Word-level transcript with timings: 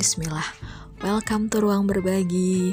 Bismillah. 0.00 0.56
Welcome 1.04 1.52
to 1.52 1.60
ruang 1.60 1.84
berbagi. 1.84 2.72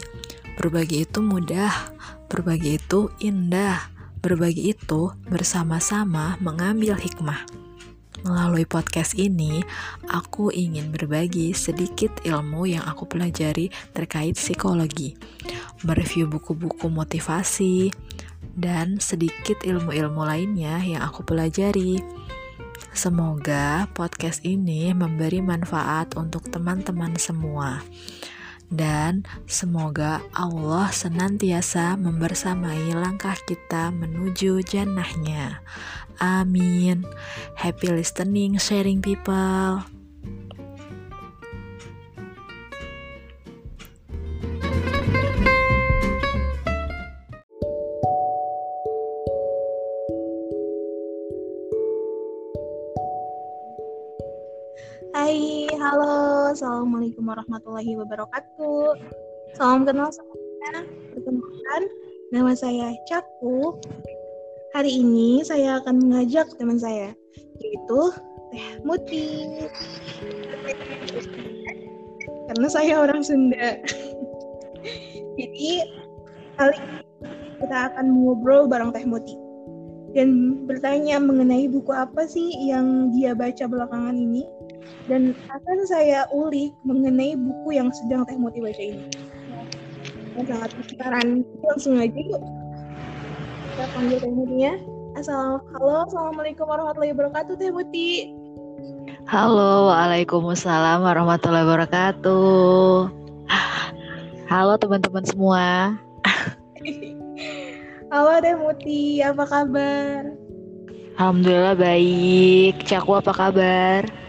Berbagi 0.56 1.04
itu 1.04 1.20
mudah, 1.20 1.92
berbagi 2.32 2.80
itu 2.80 3.12
indah, 3.20 3.84
berbagi 4.24 4.72
itu 4.72 5.12
bersama-sama 5.28 6.40
mengambil 6.40 6.96
hikmah. 6.96 7.44
Melalui 8.24 8.64
podcast 8.64 9.12
ini, 9.20 9.60
aku 10.08 10.56
ingin 10.56 10.88
berbagi 10.88 11.52
sedikit 11.52 12.16
ilmu 12.24 12.64
yang 12.64 12.88
aku 12.88 13.04
pelajari 13.04 13.76
terkait 13.92 14.40
psikologi, 14.40 15.20
mereview 15.84 16.32
buku-buku 16.32 16.88
motivasi, 16.88 17.92
dan 18.56 19.04
sedikit 19.04 19.60
ilmu-ilmu 19.68 20.24
lainnya 20.24 20.80
yang 20.80 21.04
aku 21.04 21.28
pelajari. 21.28 22.00
Semoga 22.94 23.90
podcast 23.98 24.46
ini 24.46 24.94
memberi 24.94 25.42
manfaat 25.42 26.14
untuk 26.18 26.50
teman-teman 26.50 27.18
semua. 27.18 27.82
Dan 28.68 29.24
semoga 29.48 30.20
Allah 30.36 30.92
senantiasa 30.92 31.96
membersamai 31.96 32.92
langkah 32.92 33.36
kita 33.48 33.96
menuju 33.96 34.60
jannahnya. 34.68 35.64
Amin. 36.20 37.08
Happy 37.56 37.88
listening, 37.88 38.60
sharing 38.60 39.00
people. 39.00 39.97
Hai, 55.28 55.68
halo, 55.76 56.56
assalamualaikum 56.56 57.28
warahmatullahi 57.28 58.00
wabarakatuh. 58.00 58.96
Salam 59.60 59.84
kenal 59.84 60.08
semuanya. 60.08 60.88
Perkenalkan, 60.88 61.84
nama 62.32 62.56
saya 62.56 62.96
Caku. 63.12 63.76
Hari 64.72 65.04
ini 65.04 65.44
saya 65.44 65.84
akan 65.84 66.00
mengajak 66.00 66.48
teman 66.56 66.80
saya, 66.80 67.12
yaitu 67.60 68.02
Teh 68.56 68.80
Muti. 68.88 69.28
Karena 72.48 72.68
saya 72.72 73.04
orang 73.04 73.20
Sunda. 73.20 73.84
Jadi 75.36 75.72
kali 76.56 76.78
ini 76.80 77.00
kita 77.68 77.78
akan 77.92 78.06
ngobrol 78.16 78.72
bareng 78.72 78.96
Teh 78.96 79.04
Muti 79.04 79.36
dan 80.16 80.64
bertanya 80.64 81.20
mengenai 81.20 81.68
buku 81.68 81.92
apa 81.92 82.24
sih 82.24 82.48
yang 82.64 83.12
dia 83.12 83.36
baca 83.36 83.68
belakangan 83.68 84.16
ini 84.16 84.48
dan 85.08 85.32
akan 85.48 85.78
saya 85.88 86.28
ulik 86.36 86.76
mengenai 86.84 87.36
buku 87.40 87.80
yang 87.80 87.90
sedang 87.96 88.28
Teh 88.28 88.36
Muti 88.36 88.60
baca 88.60 88.84
ini. 88.84 89.08
Nah, 90.38 90.44
sangat 90.46 90.70
penasaran, 90.76 91.28
langsung 91.64 91.96
aja 91.98 92.20
yuk. 92.20 92.44
Kita 93.74 93.86
panggil 93.96 94.18
Teh 94.20 94.32
Mutinya. 94.32 94.74
Assalamualaikum, 95.18 95.74
halo, 95.74 95.96
assalamualaikum 96.06 96.66
warahmatullahi 96.70 97.14
wabarakatuh, 97.16 97.54
Teh 97.58 97.72
Muti. 97.74 98.10
Halo, 99.28 99.90
waalaikumsalam 99.90 101.04
warahmatullahi 101.04 101.66
wabarakatuh. 101.66 103.12
Halo 104.48 104.80
teman-teman 104.80 105.26
semua. 105.28 105.96
halo 108.12 108.32
Teh 108.40 108.56
Muti, 108.56 109.20
apa 109.20 109.44
kabar? 109.44 110.32
Alhamdulillah 111.18 111.76
baik. 111.76 112.86
Caku 112.86 113.18
apa 113.18 113.34
kabar? 113.34 114.27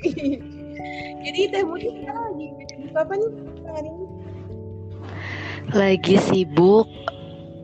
Jadi 1.24 1.40
Teh 1.52 1.62
sekarang 1.62 2.24
lagi 2.32 2.46
buku 2.56 2.96
apa 2.96 3.12
nih 3.12 3.28
belakangan 3.28 3.84
ini? 3.84 4.06
Lagi 5.70 6.16
sibuk 6.26 6.88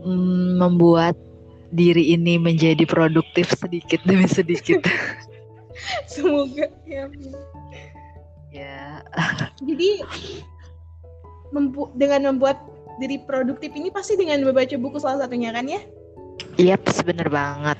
mm, 0.04 0.60
membuat 0.60 1.16
diri 1.74 2.14
ini 2.14 2.38
menjadi 2.38 2.84
produktif 2.86 3.50
sedikit 3.56 3.98
demi 4.04 4.28
sedikit. 4.28 4.84
Semoga 6.12 6.68
ya. 6.86 7.04
ya. 8.52 9.02
Jadi 9.66 9.90
membu 11.50 11.88
dengan 11.96 12.34
membuat 12.34 12.60
diri 12.96 13.20
produktif 13.20 13.72
ini 13.76 13.92
pasti 13.92 14.16
dengan 14.16 14.40
membaca 14.44 14.76
buku 14.76 14.96
salah 15.00 15.24
satunya 15.24 15.52
kan 15.52 15.68
ya? 15.68 15.80
Iya, 16.56 16.76
bener 17.04 17.28
banget. 17.28 17.76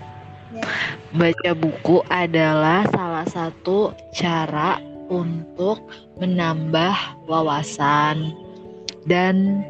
Baca 1.16 1.50
buku 1.58 2.06
adalah 2.06 2.86
salah 2.94 3.26
satu 3.26 3.90
cara 4.14 4.78
untuk 5.10 5.82
menambah 6.18 6.94
wawasan 7.26 8.34
dan 9.06 9.62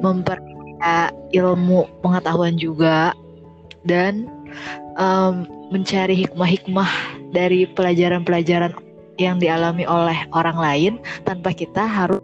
memperkaya 0.00 1.12
ilmu 1.32 1.88
pengetahuan 2.04 2.56
juga 2.60 3.16
dan 3.88 4.28
um, 5.00 5.48
mencari 5.72 6.12
hikmah-hikmah 6.26 6.90
dari 7.32 7.64
pelajaran-pelajaran 7.72 8.76
yang 9.16 9.40
dialami 9.40 9.84
oleh 9.88 10.16
orang 10.32 10.56
lain 10.56 10.92
tanpa 11.24 11.52
kita 11.52 11.84
harus 11.84 12.20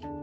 Halo. 0.00 0.16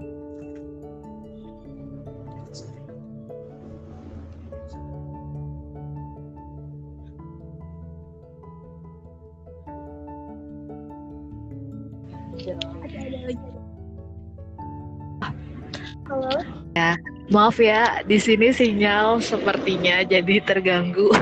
maaf 17.27 17.59
ya 17.61 18.01
di 18.07 18.17
sini 18.17 18.49
sinyal 18.49 19.21
sepertinya 19.21 20.01
jadi 20.01 20.41
terganggu 20.41 21.13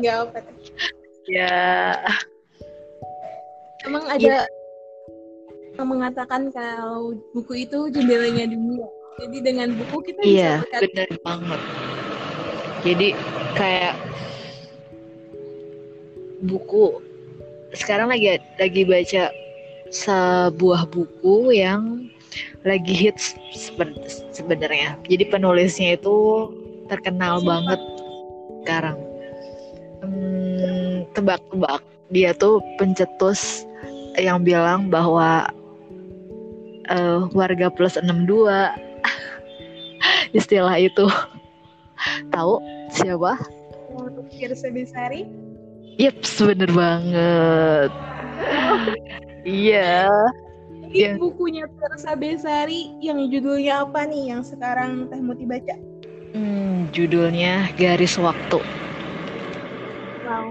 Nggak 0.00 0.16
apa 0.24 0.38
Teh. 0.40 0.56
ya 1.28 2.00
Emang 3.84 4.08
ada 4.08 4.22
yang 4.22 4.61
mengatakan 5.84 6.50
kalau 6.54 7.16
buku 7.34 7.66
itu 7.68 7.90
jendelanya 7.92 8.48
dunia. 8.48 8.88
Jadi 9.20 9.38
dengan 9.44 9.68
buku 9.76 9.96
kita 10.10 10.20
bisa 10.24 10.64
iya. 10.64 10.80
benar 10.80 11.10
banget. 11.20 11.60
Jadi 12.82 13.08
kayak 13.54 13.94
buku 16.42 16.98
sekarang 17.72 18.10
lagi 18.10 18.40
lagi 18.58 18.82
baca 18.84 19.30
sebuah 19.92 20.88
buku 20.88 21.54
yang 21.54 22.08
lagi 22.64 22.94
hits 22.96 23.36
seben- 23.52 24.00
sebenarnya. 24.32 24.96
Jadi 25.06 25.24
penulisnya 25.28 26.00
itu 26.00 26.48
terkenal 26.88 27.38
Siapa? 27.38 27.48
banget 27.48 27.80
sekarang. 28.64 28.98
Hmm, 30.02 30.94
tebak-tebak. 31.14 31.82
Dia 32.12 32.36
tuh 32.36 32.60
pencetus 32.76 33.64
yang 34.20 34.44
bilang 34.44 34.92
bahwa 34.92 35.48
eh, 36.88 37.20
warga 37.34 37.68
plus 37.70 37.94
62 37.94 38.48
istilah 40.38 40.74
itu 40.78 41.06
tahu 42.32 42.58
siapa? 42.90 43.38
Firsa 44.32 44.72
Besari. 44.72 45.28
Yeps, 46.00 46.40
bener 46.40 46.72
banget. 46.72 47.90
Iya. 49.44 50.08
Ini 50.88 50.96
Yang- 51.14 51.20
bukunya 51.20 51.64
Firsa 51.76 52.16
Besari 52.16 52.96
yang 53.04 53.20
judulnya 53.28 53.84
apa 53.84 54.08
nih 54.08 54.32
yang 54.34 54.42
sekarang 54.42 55.12
Teh 55.12 55.20
Muti 55.20 55.44
baca? 55.44 55.76
Hmm, 56.32 56.88
judulnya 56.96 57.68
Garis 57.76 58.16
Waktu. 58.16 58.58
Wow. 60.24 60.48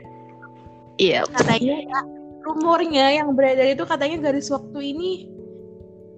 Iya. 1.01 1.25
Katanya 1.33 1.75
ya, 1.89 1.99
rumornya 2.45 3.05
yang 3.17 3.33
beredar 3.33 3.65
itu 3.65 3.81
katanya 3.89 4.29
garis 4.29 4.49
waktu 4.53 4.93
ini 4.93 5.25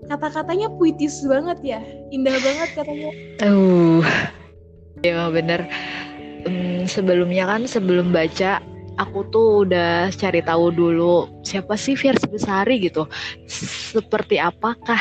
kata-katanya 0.07 0.67
puitis 0.75 1.23
banget 1.25 1.59
ya, 1.63 1.79
indah 2.11 2.35
banget 2.39 2.69
katanya. 2.75 3.11
Uh, 3.43 4.03
ya 5.03 5.27
bener. 5.31 5.67
Hmm, 6.43 6.83
sebelumnya 6.87 7.47
kan 7.47 7.63
sebelum 7.63 8.11
baca 8.11 8.59
aku 8.99 9.25
tuh 9.31 9.63
udah 9.63 10.11
cari 10.11 10.43
tahu 10.43 10.75
dulu 10.75 11.31
siapa 11.41 11.79
sih 11.79 11.95
Fierce 11.95 12.27
Besari 12.27 12.83
gitu. 12.83 13.07
Seperti 13.47 14.37
apakah 14.43 14.99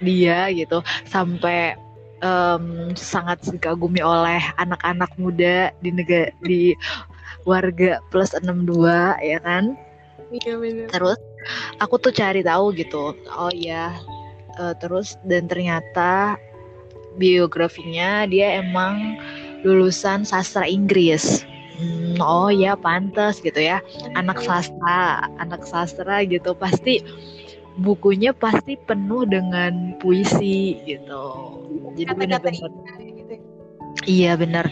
dia 0.00 0.48
gitu 0.50 0.80
sampai 1.06 1.76
em, 2.24 2.92
sangat 2.96 3.40
dikagumi 3.44 4.00
oleh 4.00 4.40
anak-anak 4.56 5.10
muda 5.20 5.72
di 5.84 5.90
negara 5.92 6.32
di 6.44 6.72
warga 7.44 8.00
plus 8.12 8.32
62 8.36 8.76
ya 9.20 9.38
kan 9.40 9.76
iya 10.32 10.56
benar 10.60 10.88
terus 10.92 11.20
aku 11.80 11.96
tuh 11.96 12.12
cari 12.12 12.44
tahu 12.44 12.72
gitu 12.76 13.16
oh 13.16 13.52
ya 13.52 13.96
uh, 14.58 14.74
terus 14.78 15.20
dan 15.28 15.46
ternyata 15.46 16.40
biografinya 17.18 18.24
dia 18.26 18.62
emang 18.62 19.18
lulusan 19.62 20.24
sastra 20.24 20.64
Inggris 20.64 21.44
hmm, 21.78 22.18
oh 22.22 22.48
ya 22.48 22.74
pantas 22.74 23.42
gitu 23.44 23.58
ya 23.60 23.82
anak 24.16 24.40
sastra 24.40 25.28
anak 25.38 25.62
sastra 25.66 26.24
gitu 26.24 26.56
pasti 26.56 27.02
bukunya 27.78 28.34
pasti 28.34 28.74
penuh 28.88 29.28
dengan 29.28 29.94
puisi 30.02 30.80
gitu 30.86 31.24
jadi 31.94 32.12
benar-benar 32.16 32.58
gitu. 32.58 33.10
Iya 34.08 34.38
benar. 34.38 34.70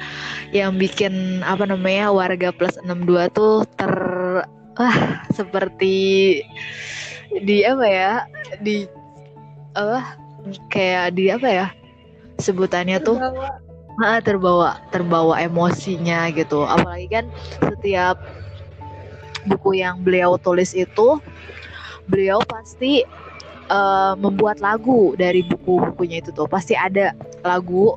Yang 0.54 0.88
bikin 0.88 1.44
apa 1.44 1.68
namanya 1.68 2.14
warga 2.14 2.48
plus 2.54 2.78
62 2.80 3.28
tuh 3.34 3.66
ter 3.76 3.92
ah 4.78 4.98
seperti 5.34 5.96
di 7.44 7.56
apa 7.66 7.84
ya? 7.84 8.12
Di 8.62 8.88
apa 9.78 9.98
kayak 10.74 11.14
di 11.14 11.30
apa 11.30 11.48
ya? 11.48 11.66
Sebutannya 12.42 12.98
tuh 13.02 13.18
terbawa. 13.18 14.18
terbawa 14.22 14.70
terbawa 14.90 15.34
emosinya 15.38 16.30
gitu. 16.34 16.66
Apalagi 16.66 17.06
kan 17.10 17.26
setiap 17.62 18.18
buku 19.46 19.78
yang 19.78 20.02
beliau 20.02 20.34
tulis 20.36 20.74
itu 20.74 21.22
beliau 22.10 22.42
pasti 22.48 23.04
uh, 23.70 24.16
membuat 24.18 24.58
lagu 24.58 25.14
dari 25.14 25.44
buku-bukunya 25.46 26.20
itu 26.24 26.32
tuh 26.34 26.48
pasti 26.48 26.74
ada 26.74 27.14
lagu 27.44 27.96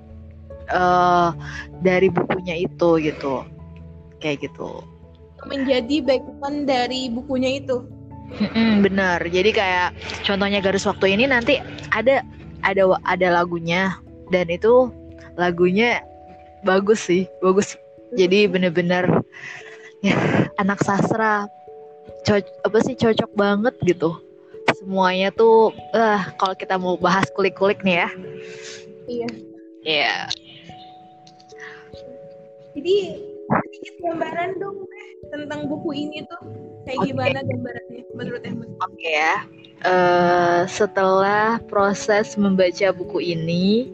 uh, 0.72 1.32
dari 1.82 2.12
bukunya 2.12 2.68
itu 2.68 3.00
gitu 3.02 3.44
kayak 4.22 4.46
gitu 4.46 4.84
menjadi 5.50 6.06
background 6.06 6.70
dari 6.70 7.10
bukunya 7.10 7.58
itu 7.58 7.82
mm 8.40 8.84
bener 8.86 9.20
jadi 9.28 9.50
kayak 9.52 9.90
contohnya 10.24 10.64
garis 10.64 10.88
waktu 10.88 11.14
ini 11.14 11.28
nanti 11.28 11.60
ada 11.92 12.24
ada 12.64 12.96
ada 13.06 13.28
lagunya 13.42 13.96
dan 14.32 14.48
itu 14.48 14.90
lagunya 15.36 16.00
bagus 16.64 17.04
sih 17.04 17.28
bagus 17.44 17.76
jadi 18.16 18.48
bener-bener 18.48 19.22
ya 20.06 20.16
anak 20.58 20.80
sastra 20.84 21.48
cocok 22.26 22.54
apa 22.66 22.78
sih 22.86 22.96
cocok 22.98 23.32
banget 23.34 23.76
gitu 23.86 24.18
semuanya 24.82 25.30
tuh 25.34 25.70
uh, 25.94 26.22
kalau 26.42 26.56
kita 26.58 26.76
mau 26.78 26.98
bahas 26.98 27.30
kulik-kulik 27.38 27.86
nih 27.86 28.02
ya. 28.02 28.10
Iya. 29.06 29.30
Iya. 29.30 29.30
Yeah. 29.86 30.20
Jadi 32.72 32.96
sedikit 33.52 33.96
gambaran 34.00 34.58
dong 34.58 34.88
tentang 35.30 35.68
buku 35.68 35.92
ini 35.92 36.24
tuh 36.26 36.42
kayak 36.86 37.00
okay. 37.02 37.10
gimana 37.14 37.40
gambarannya 37.46 38.02
menurut 38.16 38.42
Emma? 38.46 38.66
Oke 38.66 38.98
okay, 38.98 39.16
ya. 39.18 39.38
Uh, 39.82 40.62
setelah 40.70 41.58
proses 41.66 42.38
membaca 42.38 42.94
buku 42.94 43.34
ini, 43.34 43.90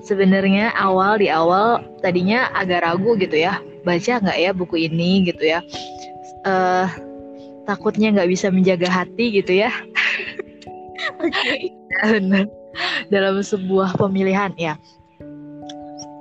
sebenarnya 0.00 0.72
awal 0.72 1.20
di 1.20 1.28
awal 1.28 1.84
tadinya 2.00 2.48
agak 2.56 2.80
ragu 2.80 3.12
gitu 3.20 3.36
ya, 3.36 3.60
baca 3.84 4.22
nggak 4.24 4.38
ya 4.40 4.50
buku 4.56 4.88
ini 4.88 5.28
gitu 5.28 5.44
ya. 5.44 5.60
Uh, 6.48 6.88
takutnya 7.68 8.10
nggak 8.10 8.30
bisa 8.32 8.48
menjaga 8.48 8.88
hati 8.88 9.42
gitu 9.42 9.62
ya. 9.62 9.70
Oke. 11.20 11.32
Okay. 11.32 11.60
Dalam 13.12 13.36
sebuah 13.44 14.00
pemilihan 14.00 14.56
ya. 14.56 14.80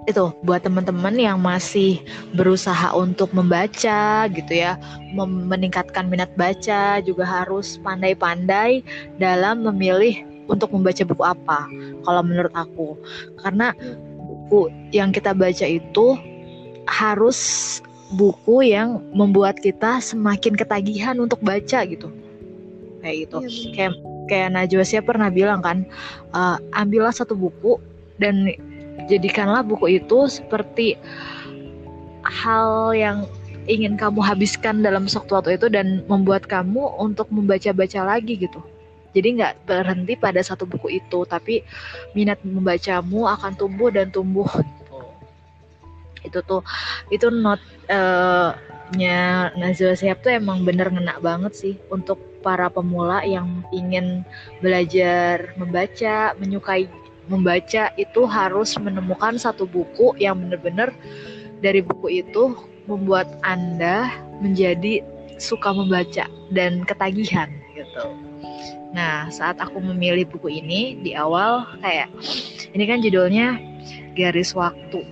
Itu 0.10 0.34
buat 0.42 0.66
teman-teman 0.66 1.14
yang 1.14 1.38
masih 1.38 2.02
berusaha 2.34 2.90
untuk 2.98 3.30
membaca 3.38 4.26
gitu 4.34 4.54
ya, 4.54 4.80
meningkatkan 5.14 6.10
minat 6.10 6.34
baca 6.34 7.00
juga 7.06 7.22
harus 7.22 7.78
pandai-pandai 7.86 8.82
dalam 9.22 9.62
memilih 9.62 10.26
untuk 10.50 10.74
membaca 10.74 11.06
buku 11.06 11.24
apa. 11.24 11.70
Kalau 12.02 12.22
menurut 12.26 12.54
aku, 12.58 12.98
karena 13.46 13.78
buku 14.18 14.74
yang 14.90 15.14
kita 15.14 15.38
baca 15.38 15.66
itu 15.70 16.18
harus 16.90 17.40
buku 18.18 18.68
yang 18.68 19.00
membuat 19.16 19.62
kita 19.62 20.04
semakin 20.04 20.58
ketagihan 20.58 21.16
untuk 21.22 21.40
baca 21.40 21.86
gitu. 21.88 22.12
Kayak 23.00 23.16
gitu. 23.28 23.38
Ya, 23.38 23.50
kayak 23.72 23.94
kayak 24.28 24.50
Najwa 24.56 24.84
Shihab 24.84 25.06
pernah 25.08 25.30
bilang 25.32 25.64
kan 25.64 25.88
uh, 26.36 26.60
ambillah 26.76 27.14
satu 27.16 27.34
buku 27.34 27.80
dan 28.20 28.52
jadikanlah 29.08 29.64
buku 29.66 30.02
itu 30.02 30.28
seperti 30.28 30.96
hal 32.24 32.94
yang 32.94 33.28
ingin 33.70 33.98
kamu 33.98 34.22
habiskan 34.22 34.82
dalam 34.82 35.06
waktu 35.06 35.58
itu 35.58 35.68
dan 35.70 36.02
membuat 36.10 36.50
kamu 36.50 36.82
untuk 36.98 37.30
membaca-baca 37.30 38.02
lagi 38.04 38.38
gitu. 38.38 38.62
Jadi 39.12 39.38
nggak 39.38 39.68
berhenti 39.68 40.16
pada 40.16 40.40
satu 40.40 40.64
buku 40.64 41.04
itu 41.04 41.28
tapi 41.28 41.62
minat 42.16 42.40
membacamu 42.48 43.28
akan 43.28 43.54
tumbuh 43.60 43.92
dan 43.92 44.08
tumbuh. 44.10 44.48
Itu 46.24 46.40
tuh 46.48 46.64
itu 47.12 47.28
not 47.28 47.60
uh, 47.92 48.56
nya 48.96 49.52
Nazwa 49.56 49.96
Shihab 49.96 50.24
tuh 50.24 50.36
emang 50.36 50.64
bener 50.68 50.92
ngena 50.92 51.20
banget 51.20 51.54
sih 51.56 51.74
untuk 51.92 52.20
para 52.42 52.68
pemula 52.68 53.22
yang 53.24 53.62
ingin 53.70 54.26
belajar 54.60 55.54
membaca, 55.56 56.34
menyukai 56.42 56.90
membaca 57.32 57.88
itu 57.96 58.22
harus 58.28 58.76
menemukan 58.76 59.40
satu 59.40 59.64
buku 59.64 60.12
yang 60.20 60.44
bener-bener 60.44 60.92
dari 61.64 61.80
buku 61.80 62.20
itu 62.20 62.60
membuat 62.92 63.32
Anda 63.48 64.12
menjadi 64.44 65.00
suka 65.40 65.72
membaca 65.72 66.28
dan 66.52 66.84
ketagihan 66.84 67.48
gitu. 67.74 68.06
Nah, 68.92 69.32
saat 69.32 69.56
aku 69.64 69.80
memilih 69.80 70.28
buku 70.28 70.60
ini 70.60 71.00
di 71.00 71.16
awal 71.16 71.64
kayak 71.80 72.12
ini 72.76 72.84
kan 72.84 73.00
judulnya 73.00 73.56
Garis 74.20 74.52
Waktu 74.52 75.08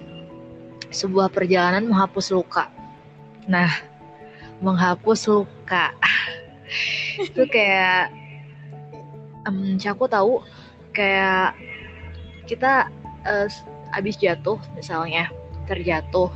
sebuah 0.92 1.32
perjalanan 1.32 1.88
menghapus 1.88 2.36
luka. 2.36 2.68
Nah, 3.48 3.72
menghapus 4.60 5.32
luka 5.32 5.96
itu 7.26 7.48
kayak 7.48 8.12
um, 9.48 9.80
aku 9.80 10.06
tahu 10.12 10.44
kayak 10.92 11.56
kita 12.50 12.90
uh, 13.30 13.46
abis 13.94 14.18
jatuh 14.18 14.58
misalnya 14.74 15.30
terjatuh 15.70 16.34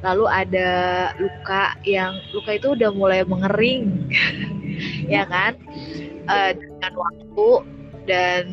lalu 0.00 0.24
ada 0.30 0.70
luka 1.18 1.74
yang 1.82 2.16
luka 2.30 2.56
itu 2.56 2.78
udah 2.78 2.90
mulai 2.94 3.26
mengering 3.26 4.08
ya 5.12 5.26
kan? 5.26 5.58
Uh, 6.26 6.54
dengan 6.54 6.92
waktu 6.94 7.48
dan 8.06 8.44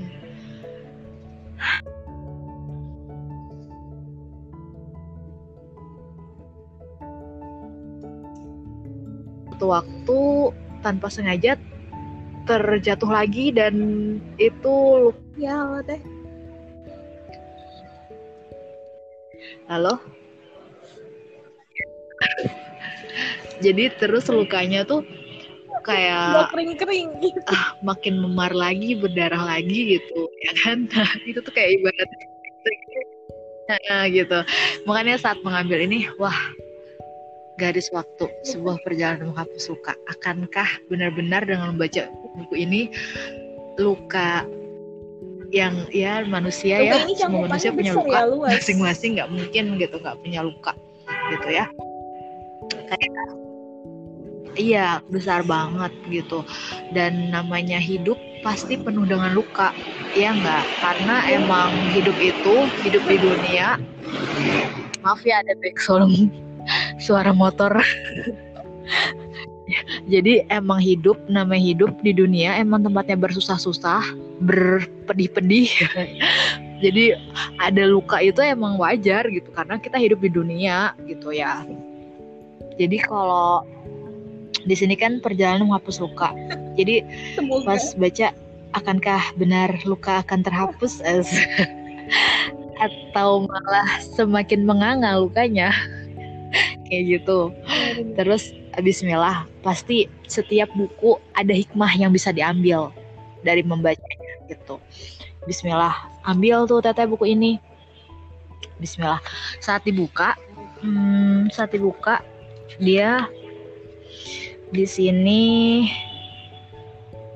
waktu 9.63 10.51
tanpa 10.84 11.08
sengaja 11.08 11.55
terjatuh 12.43 13.08
lagi 13.08 13.55
dan 13.55 13.74
itu 14.36 15.10
ya 15.39 15.79
teh 15.88 16.03
halo? 19.67 20.00
Jadi 23.63 23.93
terus 23.96 24.27
lukanya 24.27 24.84
tuh 24.84 25.08
kayak 25.84 26.51
kering-kering 26.51 27.20
gitu. 27.20 27.39
ah, 27.51 27.75
makin 27.84 28.20
memar 28.20 28.55
lagi 28.55 28.96
berdarah 28.96 29.43
lagi 29.58 30.00
gitu 30.00 30.20
ya 30.43 30.51
kan? 30.63 30.88
Nah, 30.96 31.12
itu 31.27 31.39
tuh 31.39 31.53
kayak 31.53 31.79
ibarat 31.79 32.10
nah, 33.67 34.05
gitu. 34.12 34.39
Makanya 34.88 35.15
saat 35.20 35.39
mengambil 35.43 35.84
ini 35.84 36.08
wah 36.20 36.36
garis 37.62 37.88
waktu 37.93 38.27
sebuah 38.50 38.82
perjalanan 38.82 39.32
menghapus 39.32 39.70
luka 39.70 39.93
akankah 40.10 40.67
benar-benar 40.89 41.46
dengan 41.46 41.77
membaca 41.77 42.10
buku 42.34 42.65
ini 42.65 42.89
luka 43.77 44.41
yang 45.54 45.86
ya 45.94 46.26
manusia 46.26 46.82
luka 46.82 46.98
ya 47.06 47.14
semua 47.14 47.46
manusia 47.46 47.70
punya 47.70 47.94
luka. 47.94 48.18
ya, 48.50 48.58
masing-masing 48.58 49.12
nggak 49.22 49.30
mungkin 49.30 49.64
gitu 49.78 49.96
nggak 50.02 50.18
punya 50.26 50.42
luka 50.42 50.74
gitu 51.30 51.48
ya. 51.54 51.66
Kayak 52.90 53.30
iya 54.58 54.88
besar 55.14 55.46
banget 55.46 55.94
gitu. 56.10 56.42
Dan 56.90 57.30
namanya 57.30 57.78
hidup 57.78 58.18
pasti 58.42 58.82
penuh 58.82 59.06
dengan 59.06 59.38
luka 59.38 59.78
ya 60.18 60.34
enggak 60.34 60.66
karena 60.82 61.22
emang 61.30 61.86
hidup 61.86 62.18
itu 62.18 62.74
hidup 62.82 63.06
di 63.06 63.22
dunia. 63.22 63.78
Maaf 65.06 65.22
ya 65.22 65.46
ada 65.46 65.54
back 65.62 65.78
suara 67.06 67.30
motor 67.30 67.78
jadi 70.04 70.44
emang 70.52 70.84
hidup 70.84 71.16
namanya 71.32 71.64
hidup 71.64 71.92
di 72.04 72.12
dunia 72.12 72.60
emang 72.60 72.84
tempatnya 72.84 73.16
bersusah-susah 73.16 74.04
berpedih-pedih. 74.44 75.72
Jadi 76.84 77.16
ada 77.64 77.84
luka 77.88 78.20
itu 78.20 78.44
emang 78.44 78.76
wajar 78.76 79.24
gitu 79.32 79.48
karena 79.56 79.80
kita 79.80 79.96
hidup 79.96 80.20
di 80.20 80.28
dunia 80.28 80.92
gitu 81.08 81.32
ya. 81.32 81.64
Jadi 82.76 83.00
kalau 83.08 83.64
di 84.68 84.76
sini 84.76 85.00
kan 85.00 85.24
perjalanan 85.24 85.72
menghapus 85.72 86.04
luka. 86.04 86.36
Jadi 86.76 87.08
Semoga. 87.40 87.72
pas 87.72 87.84
baca 87.96 88.28
akankah 88.76 89.24
benar 89.40 89.72
luka 89.88 90.20
akan 90.28 90.44
terhapus? 90.44 91.00
As 91.08 91.32
atau 92.84 93.48
malah 93.48 94.04
semakin 94.20 94.68
menganga 94.68 95.16
lukanya? 95.16 95.72
Kayak 96.92 97.24
gitu. 97.24 97.56
Terus 98.20 98.52
Bismillah 98.82 99.46
pasti 99.62 100.10
setiap 100.25 100.72
buku 100.74 101.20
ada 101.38 101.53
hikmah 101.53 101.94
yang 101.94 102.10
bisa 102.10 102.34
diambil 102.34 102.89
dari 103.46 103.62
membacanya 103.62 104.34
gitu. 104.50 104.82
Bismillah 105.46 105.94
ambil 106.25 106.65
tuh 106.65 106.82
teteh 106.82 107.06
buku 107.06 107.36
ini. 107.36 107.62
Bismillah. 108.82 109.22
Saat 109.62 109.86
dibuka 109.86 110.34
hmm, 110.82 111.53
saat 111.53 111.72
dibuka 111.72 112.20
dia 112.82 113.30
di 114.74 114.86
sini 114.89 115.44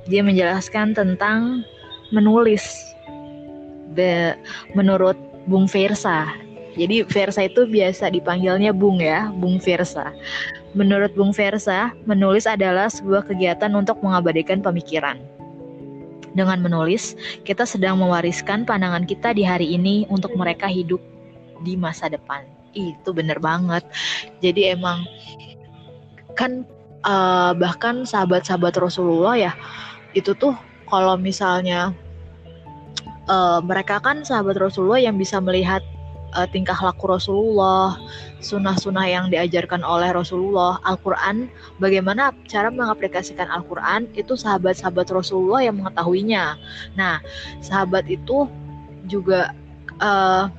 dia 0.10 0.24
menjelaskan 0.24 0.96
tentang 0.96 1.62
menulis 2.10 2.64
Be, 3.98 4.38
menurut 4.78 5.18
Bung 5.50 5.66
Versa. 5.66 6.30
Jadi 6.78 7.02
Versa 7.10 7.50
itu 7.50 7.66
biasa 7.66 8.14
dipanggilnya 8.14 8.70
Bung 8.70 9.02
ya, 9.02 9.34
Bung 9.34 9.58
Versa. 9.58 10.14
Menurut 10.78 11.12
Bung 11.18 11.34
Versa, 11.34 11.90
menulis 12.06 12.46
adalah 12.46 12.88
sebuah 12.88 13.26
kegiatan 13.26 13.74
untuk 13.74 13.98
mengabadikan 14.06 14.62
pemikiran. 14.62 15.18
Dengan 16.38 16.62
menulis, 16.62 17.18
kita 17.50 17.66
sedang 17.66 17.98
mewariskan 17.98 18.62
pandangan 18.62 19.10
kita 19.10 19.34
di 19.34 19.42
hari 19.42 19.74
ini 19.74 20.06
untuk 20.14 20.38
mereka 20.38 20.70
hidup 20.70 21.02
di 21.66 21.74
masa 21.74 22.14
depan. 22.14 22.46
Itu 22.78 23.10
bener 23.10 23.42
banget. 23.42 23.82
Jadi 24.46 24.78
emang 24.78 25.02
kan 26.38 26.62
uh, 27.10 27.58
bahkan 27.58 28.06
sahabat-sahabat 28.06 28.78
Rasulullah 28.78 29.34
ya 29.34 29.52
itu 30.14 30.38
tuh 30.38 30.54
kalau 30.86 31.18
misalnya 31.18 31.92
uh, 33.26 33.60
mereka 33.66 33.98
kan 33.98 34.22
sahabat 34.22 34.62
Rasulullah 34.62 35.02
yang 35.02 35.18
bisa 35.18 35.42
melihat 35.42 35.82
uh, 36.38 36.46
tingkah 36.46 36.78
laku 36.78 37.10
Rasulullah, 37.10 37.98
sunnah-sunnah 38.40 39.10
yang 39.10 39.26
diajarkan 39.34 39.82
oleh 39.82 40.14
Rasulullah, 40.14 40.78
Al-Quran, 40.86 41.50
bagaimana 41.82 42.32
cara 42.46 42.70
mengaplikasikan 42.70 43.50
Al-Quran 43.50 44.06
itu 44.14 44.38
sahabat-sahabat 44.38 45.10
Rasulullah 45.10 45.66
yang 45.66 45.82
mengetahuinya. 45.82 46.56
Nah, 46.94 47.18
sahabat 47.66 48.06
itu 48.06 48.46
juga 49.10 49.58
uh, 49.98 50.54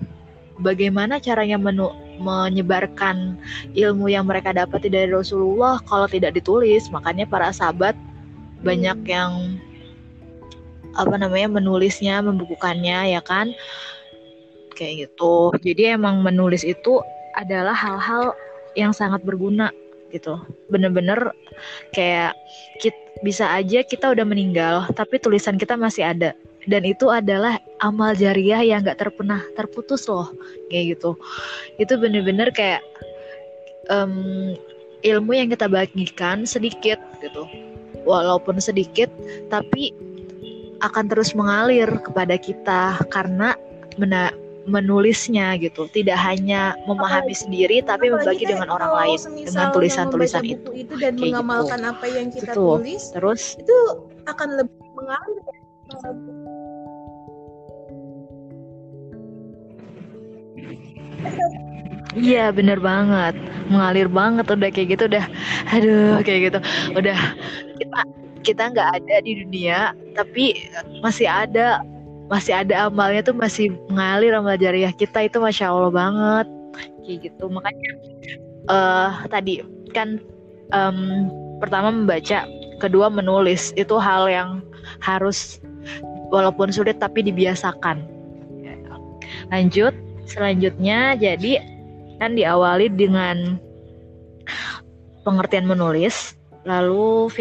bagaimana 0.58 1.23
caranya 1.23 1.56
menu 1.56 1.88
menyebarkan 2.18 3.38
ilmu 3.78 4.11
yang 4.11 4.26
mereka 4.26 4.50
dapati 4.50 4.90
dari 4.90 5.06
Rasulullah 5.06 5.78
kalau 5.87 6.11
tidak 6.11 6.35
ditulis. 6.35 6.90
Makanya 6.90 7.30
para 7.30 7.54
sahabat 7.54 7.94
banyak 8.66 9.06
yang 9.06 9.62
apa 10.99 11.14
namanya 11.14 11.62
menulisnya, 11.62 12.18
membukukannya 12.18 13.14
ya 13.14 13.23
kan. 13.23 13.54
Kayak 14.78 15.11
gitu. 15.11 15.50
Jadi 15.66 15.99
emang 15.99 16.23
menulis 16.23 16.62
itu 16.62 17.02
adalah 17.35 17.75
hal-hal 17.75 18.30
yang 18.78 18.94
sangat 18.94 19.26
berguna 19.26 19.75
gitu. 20.14 20.38
Bener-bener 20.70 21.35
kayak 21.90 22.38
kita, 22.78 23.08
bisa 23.23 23.50
aja 23.50 23.82
kita 23.82 24.14
udah 24.14 24.26
meninggal 24.26 24.87
tapi 24.94 25.18
tulisan 25.18 25.58
kita 25.58 25.75
masih 25.75 26.06
ada 26.06 26.30
dan 26.70 26.82
itu 26.87 27.11
adalah 27.11 27.58
amal 27.82 28.14
jariah 28.14 28.62
yang 28.62 28.87
gak 28.87 29.02
terpernah 29.02 29.42
terputus 29.58 30.06
loh 30.06 30.30
kayak 30.70 30.99
gitu 30.99 31.18
itu 31.82 31.99
bener-bener 31.99 32.50
kayak 32.54 32.82
um, 33.90 34.54
ilmu 35.02 35.35
yang 35.35 35.49
kita 35.50 35.66
bagikan 35.66 36.47
sedikit 36.47 36.99
gitu 37.18 37.47
walaupun 38.06 38.62
sedikit 38.62 39.11
tapi 39.50 39.90
akan 40.78 41.11
terus 41.11 41.35
mengalir 41.35 41.90
kepada 42.06 42.38
kita 42.38 43.02
karena 43.11 43.58
menulisnya 44.68 45.56
gitu 45.58 45.88
tidak 45.90 46.20
hanya 46.20 46.76
memahami 46.84 47.32
sendiri 47.32 47.80
tapi 47.82 48.12
membagi 48.12 48.44
dengan 48.44 48.68
orang 48.68 48.92
lain 48.92 49.18
dengan 49.48 49.72
tulisan-tulisan 49.72 50.44
itu 50.44 50.70
itu 50.76 50.94
dan 51.00 51.16
Kayak 51.16 51.40
mengamalkan 51.42 51.80
gitu. 51.80 51.92
apa 51.96 52.06
yang 52.06 52.26
kita 52.28 52.52
Itu. 52.52 52.66
tulis 52.78 53.02
terus 53.16 53.42
itu 53.56 53.78
akan 54.28 54.48
lebih 54.60 54.87
mengalir 54.94 55.40
ya. 55.42 55.56
Iya 62.18 62.50
bener 62.50 62.80
banget 62.80 63.37
mengalir 63.68 64.08
banget 64.08 64.48
udah 64.48 64.70
kayak 64.72 64.96
gitu 64.96 65.04
udah 65.12 65.25
aduh 65.70 66.18
kayak 66.25 66.40
gitu 66.50 66.58
udah 66.96 67.18
kita 67.76 68.00
kita 68.42 68.62
nggak 68.72 68.88
ada 68.96 69.16
di 69.22 69.44
dunia 69.44 69.92
tapi 70.16 70.56
masih 71.04 71.28
ada 71.28 71.84
masih 72.28 72.52
ada 72.52 72.88
amalnya 72.88 73.25
tuh 73.25 73.37
masih 73.37 73.73
mengalir 73.88 74.37
amal 74.37 74.56
jariah 74.61 74.92
kita 74.92 75.25
itu 75.26 75.40
masya 75.40 75.73
allah 75.73 75.92
banget. 75.92 76.47
Kayak 77.04 77.18
gitu. 77.32 77.44
Makanya 77.49 77.90
eh 78.68 79.11
tadi 79.32 79.54
kan 79.97 80.20
em, 80.76 80.99
pertama 81.58 81.88
membaca 81.88 82.44
kedua 82.78 83.08
menulis 83.08 83.73
itu 83.75 83.97
hal 83.97 84.28
yang 84.28 84.61
harus 85.00 85.58
walaupun 86.28 86.68
sulit 86.68 87.00
tapi 87.00 87.25
dibiasakan. 87.25 88.04
Lanjut 89.49 89.97
selanjutnya 90.28 91.16
jadi 91.16 91.64
kan 92.20 92.37
diawali 92.37 92.92
dengan 92.92 93.56
pengertian 95.25 95.64
menulis 95.64 96.37
lalu 96.68 97.32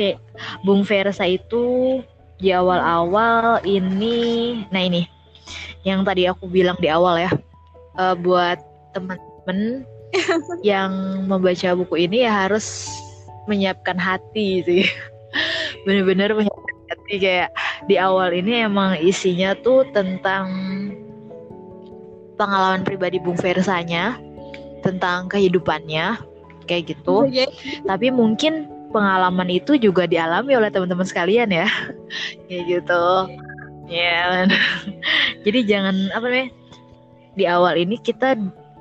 Bung 0.64 0.88
Versa 0.88 1.28
itu 1.28 2.00
di 2.38 2.54
awal-awal 2.54 3.62
ini 3.66 4.62
nah 4.70 4.82
ini 4.82 5.10
yang 5.86 6.04
tadi 6.04 6.28
aku 6.28 6.46
bilang 6.50 6.78
di 6.78 6.90
awal 6.92 7.18
ya 7.18 7.32
eh, 7.98 8.16
buat 8.18 8.60
teman-teman 8.94 9.88
yang 10.66 10.92
membaca 11.28 11.76
buku 11.76 12.08
ini 12.08 12.24
ya 12.26 12.48
harus 12.48 12.88
menyiapkan 13.48 13.96
hati 13.96 14.62
sih. 14.68 14.84
Bener-bener 15.88 16.36
menyiapkan 16.36 16.78
hati 16.92 17.14
kayak 17.20 17.50
di 17.88 17.96
awal 17.96 18.36
ini 18.36 18.68
emang 18.68 19.00
isinya 19.00 19.56
tuh 19.64 19.88
tentang 19.96 20.48
pengalaman 22.38 22.86
pribadi 22.86 23.18
Bung 23.18 23.40
Versanya 23.40 24.20
tentang 24.86 25.32
kehidupannya 25.32 26.22
kayak 26.70 26.94
gitu. 26.94 27.26
Jadi, 27.32 27.82
tapi 27.88 28.08
mungkin 28.14 28.70
pengalaman 28.98 29.54
itu 29.54 29.78
juga 29.78 30.10
dialami 30.10 30.58
oleh 30.58 30.74
teman-teman 30.74 31.06
sekalian 31.06 31.54
ya. 31.54 31.70
Kayak 32.50 32.64
gitu. 32.66 33.06
Ya 33.88 34.50
jadi 35.46 35.60
jangan 35.64 36.10
apa 36.18 36.26
namanya 36.26 36.50
di 37.38 37.46
awal 37.46 37.78
ini 37.78 38.02
kita 38.02 38.34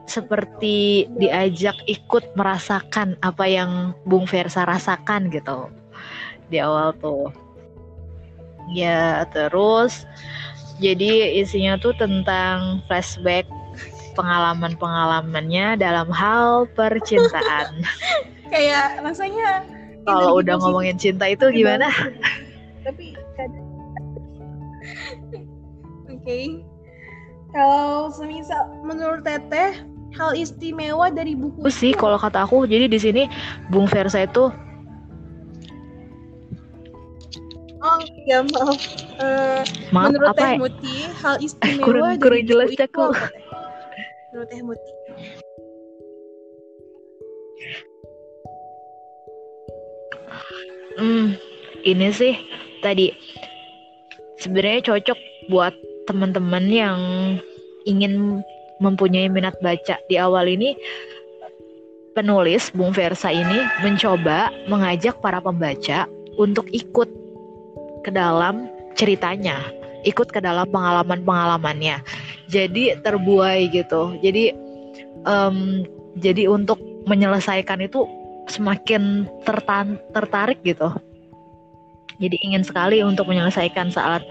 seperti 0.08 1.06
diajak 1.20 1.76
ikut 1.85 2.32
merasakan 2.35 3.14
apa 3.20 3.44
yang 3.44 3.92
Bung 4.08 4.25
Versa 4.25 4.64
rasakan 4.64 5.28
gitu. 5.28 5.68
Di 6.49 6.64
awal 6.64 6.96
tuh. 6.96 7.28
Ya 8.73 9.28
terus 9.30 10.08
jadi 10.82 11.38
isinya 11.38 11.78
tuh 11.78 11.94
tentang 11.94 12.82
flashback 12.88 13.46
pengalaman-pengalamannya 14.16 15.76
dalam 15.76 16.08
hal 16.08 16.64
percintaan. 16.73 17.85
Kayak 18.52 19.04
rasanya 19.04 19.75
kalau 20.06 20.38
udah 20.38 20.54
ngomongin 20.56 20.96
cinta 20.96 21.26
itu 21.26 21.50
gimana? 21.50 21.90
tapi 22.80 23.10
kadang 23.34 23.66
oke 26.14 26.38
kalau 27.50 28.06
semisal 28.08 28.62
menurut 28.80 29.20
teteh 29.20 29.82
hal 30.14 30.32
istimewa 30.32 31.10
dari 31.10 31.34
buku 31.34 31.66
sih 31.68 31.90
kalau 31.92 32.14
kata 32.16 32.42
aku 32.42 32.64
jadi 32.64 32.86
di 32.86 32.96
sini 32.96 33.22
Bung 33.68 33.84
Versa 33.84 34.22
itu 34.22 34.48
oh 37.78 37.98
ya 38.25 38.40
maaf 38.44 38.78
Eh, 39.16 39.62
maaf 39.90 40.12
menurut 40.12 40.28
apa 40.30 40.38
teh? 40.38 40.54
Muti 40.60 40.96
hal 41.16 41.36
istimewa 41.46 41.80
kurang- 41.82 42.12
dari 42.12 42.20
kurang 42.20 42.38
buku 42.38 42.50
jelas 42.52 42.68
itu 42.70 42.84
aku. 42.84 43.00
apa, 43.02 43.16
Teh? 43.16 43.42
menurut 44.28 44.46
teh 44.46 44.60
Muti 44.60 44.90
Hmm, 50.96 51.36
ini 51.84 52.08
sih 52.08 52.34
tadi 52.80 53.12
sebenarnya 54.40 54.92
cocok 54.92 55.18
buat 55.52 55.76
teman-teman 56.08 56.64
yang 56.72 56.98
ingin 57.84 58.40
mempunyai 58.80 59.28
minat 59.28 59.56
baca 59.60 60.00
di 60.08 60.16
awal 60.16 60.48
ini 60.48 60.72
penulis 62.16 62.72
Bung 62.72 62.96
Versa 62.96 63.28
ini 63.28 63.60
mencoba 63.84 64.48
mengajak 64.72 65.20
para 65.20 65.36
pembaca 65.36 66.08
untuk 66.40 66.64
ikut 66.72 67.08
ke 68.00 68.10
dalam 68.12 68.72
ceritanya, 68.96 69.60
ikut 70.08 70.32
ke 70.32 70.40
dalam 70.40 70.64
pengalaman-pengalamannya. 70.72 72.00
Jadi 72.48 72.96
terbuai 73.04 73.68
gitu. 73.68 74.16
Jadi 74.24 74.56
em, 75.28 75.84
jadi 76.16 76.48
untuk 76.48 76.80
menyelesaikan 77.04 77.84
itu 77.84 78.08
semakin 78.46 79.26
tertan 79.44 79.98
tertarik 80.14 80.62
gitu. 80.62 80.90
Jadi 82.16 82.36
ingin 82.40 82.64
sekali 82.64 83.04
untuk 83.04 83.28
menyelesaikan 83.28 83.92
saat 83.92 84.24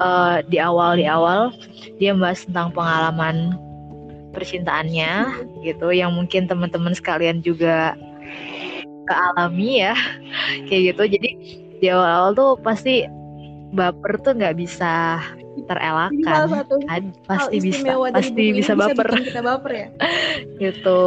uh, 0.00 0.40
di 0.48 0.56
awal 0.56 0.96
di 0.96 1.04
awal 1.04 1.52
dia 2.00 2.16
membahas 2.16 2.48
tentang 2.48 2.72
pengalaman 2.72 3.60
percintaannya 4.32 5.44
gitu 5.64 5.92
yang 5.92 6.16
mungkin 6.16 6.48
teman-teman 6.48 6.96
sekalian 6.96 7.44
juga 7.44 7.92
kealami 9.04 9.84
ya 9.84 9.94
kayak 10.68 10.96
gitu. 10.96 11.02
Jadi 11.18 11.30
di 11.76 11.86
awal-awal 11.92 12.32
tuh 12.32 12.50
pasti 12.64 13.04
baper 13.76 14.16
tuh 14.24 14.32
nggak 14.36 14.56
bisa 14.56 15.20
terelakkan. 15.68 16.64
Pasti 17.28 17.56
bisa 17.60 17.96
pasti 18.12 18.44
bisa 18.56 18.72
baper. 18.72 19.12
bisa 19.12 19.28
kita 19.36 19.42
baper 19.44 19.72
ya? 19.72 19.88
Gitu. 20.62 21.00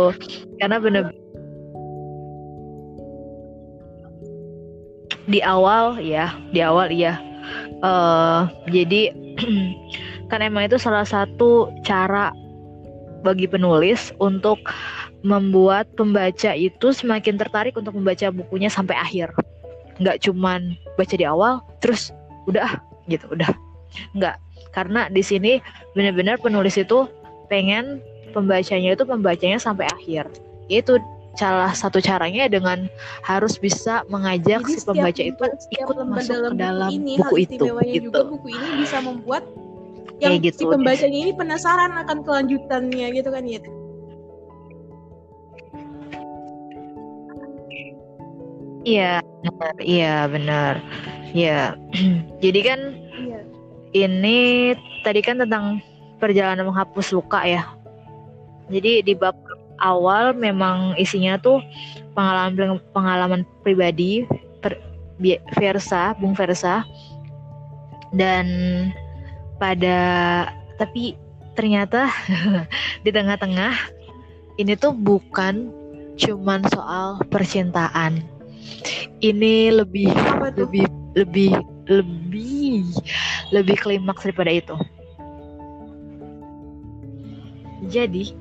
Karena 0.62 0.78
bener 0.78 1.14
di 5.30 5.40
awal 5.46 6.02
ya 6.02 6.34
di 6.50 6.60
awal 6.60 6.90
iya. 6.90 7.22
Uh, 7.80 8.50
jadi 8.68 9.14
kan 10.30 10.42
emang 10.42 10.68
itu 10.68 10.76
salah 10.82 11.06
satu 11.06 11.72
cara 11.86 12.34
bagi 13.22 13.46
penulis 13.46 14.12
untuk 14.20 14.60
membuat 15.22 15.88
pembaca 16.00 16.56
itu 16.56 16.96
semakin 16.96 17.36
tertarik 17.36 17.76
untuk 17.76 17.96
membaca 17.96 18.34
bukunya 18.34 18.68
sampai 18.68 18.98
akhir. 18.98 19.32
Nggak 20.02 20.26
cuman 20.28 20.76
baca 20.98 21.16
di 21.16 21.26
awal 21.28 21.62
terus 21.84 22.12
udah 22.50 22.82
gitu 23.08 23.30
udah. 23.32 23.52
Nggak 24.18 24.36
karena 24.74 25.08
di 25.10 25.22
sini 25.22 25.62
benar-benar 25.94 26.42
penulis 26.42 26.78
itu 26.80 27.10
pengen 27.52 28.00
pembacanya 28.32 28.96
itu 28.96 29.04
pembacanya 29.06 29.60
sampai 29.60 29.86
akhir. 29.90 30.30
Itu 30.70 31.02
salah 31.40 31.72
satu 31.72 32.04
caranya 32.04 32.52
dengan 32.52 32.92
harus 33.24 33.56
bisa 33.56 34.04
mengajak 34.12 34.60
Jadi 34.68 34.76
si 34.76 34.84
pembaca 34.84 35.24
itu 35.24 35.44
ikut 35.80 35.96
masuk 36.04 36.36
dalam 36.36 36.52
ke 36.52 36.60
dalam 36.60 36.90
buku, 36.92 37.00
ini, 37.00 37.14
buku 37.16 37.36
itu 37.40 37.54
gitu. 37.56 38.04
juga 38.12 38.22
buku 38.28 38.48
ini 38.52 38.68
bisa 38.84 38.98
membuat 39.00 39.44
yang 40.20 40.36
gitu, 40.44 40.60
si 40.60 40.64
pembacanya 40.68 41.20
ini 41.24 41.32
penasaran 41.32 41.96
akan 41.96 42.28
kelanjutannya 42.28 43.08
gitu 43.16 43.32
kan 43.32 43.48
ya 43.48 43.64
Iya, 48.90 49.20
benar. 49.44 49.76
Iya, 49.84 50.16
benar. 50.32 50.74
Iya. 51.36 51.62
Jadi 52.44 52.60
kan 52.64 52.80
iya. 53.22 53.40
ini 53.92 54.74
tadi 55.04 55.20
kan 55.20 55.38
tentang 55.44 55.84
perjalanan 56.18 56.72
menghapus 56.72 57.12
luka 57.12 57.44
ya. 57.44 57.68
Jadi 58.72 59.04
di 59.04 59.14
bab 59.14 59.36
awal 59.80 60.36
memang 60.36 60.96
isinya 61.00 61.40
tuh 61.40 61.64
pengalaman 62.14 62.80
pengalaman 62.92 63.42
pribadi 63.64 64.28
per, 64.60 64.76
Versa, 65.60 66.16
Bung 66.20 66.32
Versa 66.36 66.84
dan 68.16 68.48
pada 69.60 69.98
tapi 70.80 71.20
ternyata 71.60 72.08
di 73.04 73.12
tengah-tengah 73.12 73.76
ini 74.60 74.76
tuh 74.80 74.96
bukan 74.96 75.72
cuman 76.20 76.64
soal 76.72 77.20
percintaan. 77.32 78.24
Ini 79.24 79.72
lebih 79.72 80.12
lebih 80.56 80.88
lebih 81.16 81.52
lebih 81.88 82.84
lebih 83.52 83.78
klimaks 83.80 84.24
daripada 84.28 84.52
itu. 84.52 84.76
Jadi 87.88 88.36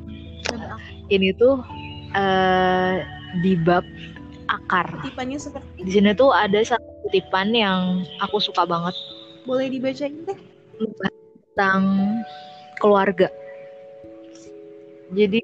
ini 1.08 1.32
tuh 1.36 1.60
uh, 2.14 2.94
di 3.40 3.56
bab 3.56 3.84
akar. 4.48 4.88
Kutipannya 5.00 5.38
seperti 5.40 5.84
di 5.84 5.90
sini 5.92 6.12
tuh 6.16 6.32
ada 6.32 6.60
satu 6.64 6.88
kutipan 7.04 7.52
yang 7.52 8.04
aku 8.24 8.40
suka 8.40 8.64
banget. 8.64 8.96
Boleh 9.44 9.68
dibacain 9.68 10.24
deh. 10.24 10.38
Tentang 11.52 11.82
keluarga. 12.80 13.28
Jadi 15.12 15.40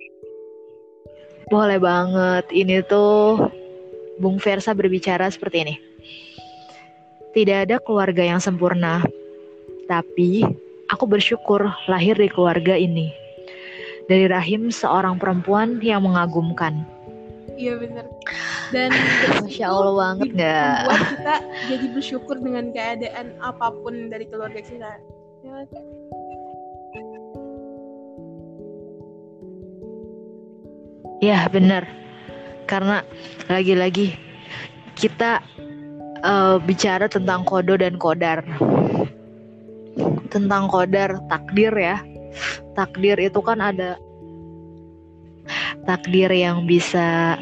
boleh 1.48 1.81
banget. 1.81 2.44
Ini 2.53 2.85
tuh 2.88 3.48
Bung 4.20 4.40
Versa 4.40 4.72
berbicara 4.72 5.29
seperti 5.29 5.57
ini. 5.64 5.74
Tidak 7.35 7.66
ada 7.66 7.83
keluarga 7.83 8.22
yang 8.22 8.38
sempurna, 8.38 9.03
tapi 9.90 10.46
aku 10.87 11.03
bersyukur 11.03 11.66
lahir 11.90 12.14
di 12.14 12.31
keluarga 12.31 12.79
ini 12.79 13.23
dari 14.08 14.28
rahim 14.28 14.68
seorang 14.68 15.16
perempuan 15.16 15.80
yang 15.80 16.04
mengagumkan. 16.04 16.84
Iya 17.54 17.78
benar. 17.78 18.06
Dan 18.74 18.90
Masya 19.46 19.66
Allah 19.70 19.94
banget 19.94 20.30
nggak? 20.34 20.78
Kita 20.90 21.34
jadi 21.70 21.86
bersyukur 21.94 22.36
dengan 22.42 22.74
keadaan 22.74 23.38
apa 23.38 23.70
pun 23.70 24.10
dari 24.10 24.26
keluarga 24.26 24.58
kita. 24.58 24.92
Ya, 25.44 25.56
ya 31.22 31.38
benar. 31.52 31.86
Karena 32.64 33.04
lagi-lagi 33.46 34.18
kita 34.98 35.44
uh, 36.26 36.56
bicara 36.58 37.06
tentang 37.06 37.46
kodo 37.46 37.78
dan 37.78 37.94
kodar. 38.00 38.42
Tentang 40.34 40.66
kodar 40.66 41.22
takdir 41.30 41.70
ya 41.70 42.02
takdir 42.75 43.16
itu 43.18 43.40
kan 43.40 43.59
ada 43.62 43.97
takdir 45.85 46.31
yang 46.33 46.64
bisa 46.64 47.38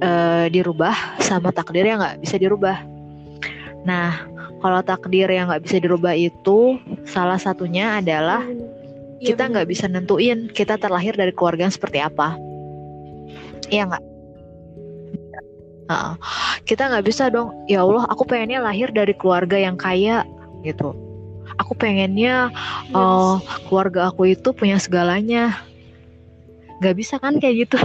uh, 0.00 0.46
dirubah 0.48 0.94
sama 1.20 1.50
takdir 1.50 1.84
yang 1.84 2.00
nggak 2.00 2.20
bisa 2.22 2.36
dirubah. 2.38 2.78
Nah, 3.84 4.28
kalau 4.60 4.80
takdir 4.84 5.26
yang 5.26 5.50
nggak 5.50 5.64
bisa 5.64 5.76
dirubah 5.80 6.14
itu 6.14 6.78
salah 7.08 7.40
satunya 7.40 7.98
adalah 7.98 8.44
hmm, 8.44 9.24
kita 9.24 9.50
nggak 9.50 9.68
bisa 9.68 9.88
nentuin 9.90 10.48
kita 10.52 10.76
terlahir 10.76 11.16
dari 11.16 11.32
keluarga 11.34 11.66
yang 11.66 11.74
seperti 11.74 11.98
apa. 12.00 12.36
Iya 13.68 13.90
nggak? 13.90 14.04
Uh, 15.90 16.14
kita 16.62 16.86
nggak 16.86 17.06
bisa 17.08 17.26
dong. 17.34 17.50
Ya 17.66 17.82
Allah, 17.82 18.06
aku 18.06 18.22
pengennya 18.22 18.62
lahir 18.62 18.94
dari 18.94 19.10
keluarga 19.10 19.58
yang 19.58 19.74
kaya 19.74 20.22
gitu 20.62 21.09
aku 21.58 21.72
pengennya 21.74 22.52
uh, 22.94 23.40
keluarga 23.66 24.12
aku 24.12 24.30
itu 24.34 24.54
punya 24.54 24.76
segalanya. 24.78 25.58
Gak 26.80 26.96
bisa 26.96 27.18
kan 27.18 27.40
kayak 27.40 27.68
gitu? 27.68 27.78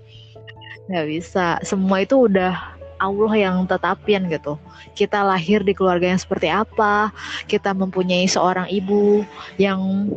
Gak 0.92 1.06
bisa. 1.06 1.60
Semua 1.62 2.02
itu 2.02 2.26
udah 2.26 2.80
Allah 3.00 3.32
yang 3.32 3.64
tetapin 3.64 4.28
gitu. 4.28 4.60
Kita 4.92 5.24
lahir 5.24 5.64
di 5.64 5.72
keluarga 5.72 6.12
yang 6.12 6.20
seperti 6.20 6.52
apa? 6.52 7.08
Kita 7.48 7.72
mempunyai 7.72 8.28
seorang 8.28 8.68
ibu 8.68 9.24
yang 9.56 10.12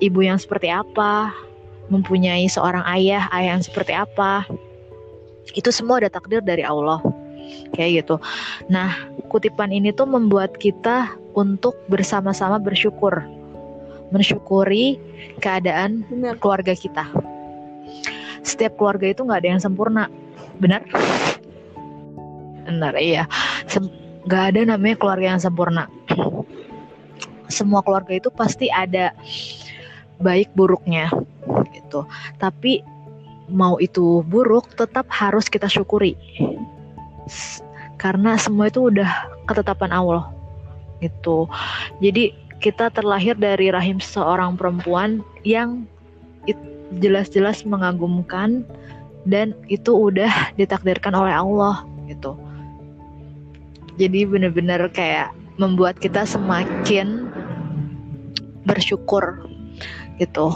ibu 0.00 0.20
yang 0.24 0.40
seperti 0.40 0.72
apa? 0.72 1.30
Mempunyai 1.92 2.48
seorang 2.48 2.82
ayah 2.88 3.28
ayah 3.36 3.60
yang 3.60 3.62
seperti 3.62 3.92
apa? 3.92 4.48
Itu 5.52 5.68
semua 5.70 6.00
ada 6.00 6.10
takdir 6.10 6.40
dari 6.40 6.64
Allah. 6.64 7.04
Kayak 7.76 8.02
gitu. 8.02 8.16
Nah, 8.72 8.96
kutipan 9.28 9.70
ini 9.70 9.92
tuh 9.94 10.08
membuat 10.08 10.56
kita 10.58 11.14
untuk 11.36 11.76
bersama-sama 11.92 12.56
bersyukur, 12.56 13.20
mensyukuri 14.10 14.96
keadaan 15.44 16.02
Benar. 16.08 16.40
keluarga 16.40 16.72
kita. 16.72 17.04
Setiap 18.40 18.80
keluarga 18.80 19.12
itu 19.12 19.20
nggak 19.22 19.40
ada 19.44 19.50
yang 19.52 19.62
sempurna, 19.62 20.08
benar? 20.56 20.80
Benar, 22.64 22.96
iya. 22.96 23.28
Nggak 24.26 24.44
ada 24.56 24.60
namanya 24.74 24.96
keluarga 24.96 25.36
yang 25.36 25.42
sempurna. 25.42 25.84
Semua 27.46 27.84
keluarga 27.84 28.16
itu 28.16 28.32
pasti 28.32 28.66
ada 28.72 29.14
baik 30.18 30.50
buruknya, 30.56 31.12
gitu. 31.76 32.08
Tapi 32.40 32.82
mau 33.46 33.78
itu 33.78 34.26
buruk 34.26 34.74
tetap 34.74 35.06
harus 35.10 35.46
kita 35.46 35.70
syukuri 35.70 36.18
karena 37.96 38.34
semua 38.38 38.66
itu 38.66 38.90
udah 38.90 39.30
ketetapan 39.46 39.94
Allah 39.94 40.35
gitu 41.00 41.48
jadi 42.00 42.32
kita 42.62 42.88
terlahir 42.88 43.36
dari 43.36 43.68
rahim 43.68 44.00
seorang 44.00 44.56
perempuan 44.56 45.20
yang 45.44 45.84
jelas-jelas 47.02 47.66
mengagumkan 47.66 48.62
dan 49.26 49.52
itu 49.66 49.90
udah 49.92 50.30
ditakdirkan 50.60 51.12
oleh 51.12 51.34
Allah 51.34 51.84
gitu 52.06 52.38
jadi 53.96 54.28
benar-benar 54.28 54.88
kayak 54.92 55.32
membuat 55.56 55.96
kita 55.98 56.28
semakin 56.28 57.32
bersyukur 58.68 59.48
gitu 60.20 60.52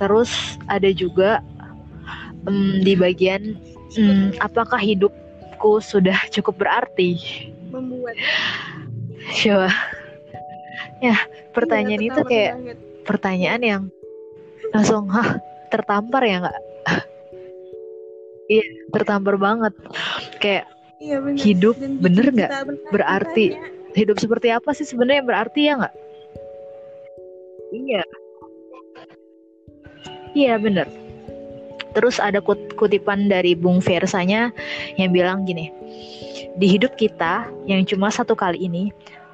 terus 0.00 0.56
ada 0.68 0.88
juga 0.92 1.44
um, 2.48 2.80
di 2.80 2.96
bagian 2.96 3.56
um, 4.00 4.32
apakah 4.40 4.80
hidup 4.80 5.12
menurutku 5.60 5.84
sudah 5.84 6.16
cukup 6.32 6.64
berarti. 6.64 7.20
Membuat. 7.70 8.16
Coba. 9.20 9.70
Ya, 11.00 11.16
pertanyaan 11.52 12.00
iya, 12.00 12.10
itu 12.12 12.20
kayak 12.24 12.52
banget. 12.56 12.76
pertanyaan 13.08 13.60
yang 13.60 13.82
langsung 14.72 15.08
hah 15.08 15.40
tertampar 15.72 16.22
ya 16.24 16.36
nggak? 16.44 16.58
iya 18.52 18.64
tertampar 18.92 19.36
banget 19.40 19.72
kayak 20.40 20.64
Iya 21.00 21.16
benar. 21.16 21.40
Hidup 21.40 21.76
Dan 21.80 21.96
bener 22.04 22.26
nggak? 22.28 22.50
Berarti. 22.92 23.46
hidup 23.94 24.22
seperti 24.22 24.54
apa 24.54 24.70
sih 24.70 24.86
sebenarnya 24.86 25.18
yang 25.22 25.28
berarti 25.28 25.60
ya 25.66 25.72
nggak 25.82 25.94
iya 27.74 28.02
iya 30.34 30.54
bener 30.58 30.86
terus 31.90 32.22
ada 32.22 32.38
kut- 32.38 32.78
kutipan 32.78 33.26
dari 33.26 33.58
Bung 33.58 33.82
Versanya 33.82 34.54
yang 34.94 35.10
bilang 35.10 35.42
gini 35.42 35.74
di 36.58 36.66
hidup 36.66 36.98
kita 36.98 37.46
yang 37.68 37.84
cuma 37.86 38.10
satu 38.10 38.34
kali 38.34 38.66
ini 38.66 38.90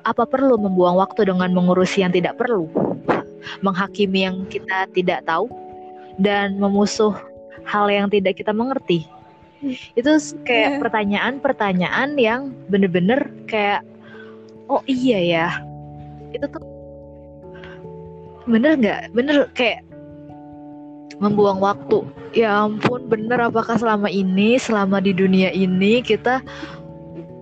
apa 0.06 0.22
perlu 0.28 0.54
membuang 0.60 1.00
waktu 1.00 1.26
dengan 1.26 1.50
mengurusi 1.50 2.04
yang 2.04 2.12
tidak 2.14 2.38
perlu? 2.38 2.68
Menghakimi 3.62 4.26
yang 4.26 4.46
kita 4.46 4.86
tidak 4.94 5.24
tahu? 5.26 5.50
Dan 6.16 6.56
memusuh 6.56 7.12
hal 7.68 7.92
yang 7.92 8.08
tidak 8.08 8.40
kita 8.40 8.54
mengerti? 8.54 9.04
Itu 9.98 10.16
kayak 10.44 10.78
Iya. 10.78 10.80
pertanyaan-pertanyaan 10.80 12.16
yang 12.16 12.54
bener-bener 12.70 13.28
kayak 13.50 13.82
oh 14.70 14.80
iya 14.86 15.18
ya. 15.20 15.48
Itu 16.32 16.46
tuh 16.48 16.62
bener 18.46 18.78
nggak? 18.78 19.00
Bener 19.12 19.50
kayak 19.52 19.82
membuang 21.18 21.58
waktu. 21.60 22.04
Ya 22.36 22.64
ampun 22.64 23.08
bener 23.08 23.40
apakah 23.40 23.80
selama 23.80 24.12
ini 24.12 24.60
selama 24.60 25.00
di 25.00 25.16
dunia 25.16 25.50
ini 25.50 26.04
kita 26.04 26.44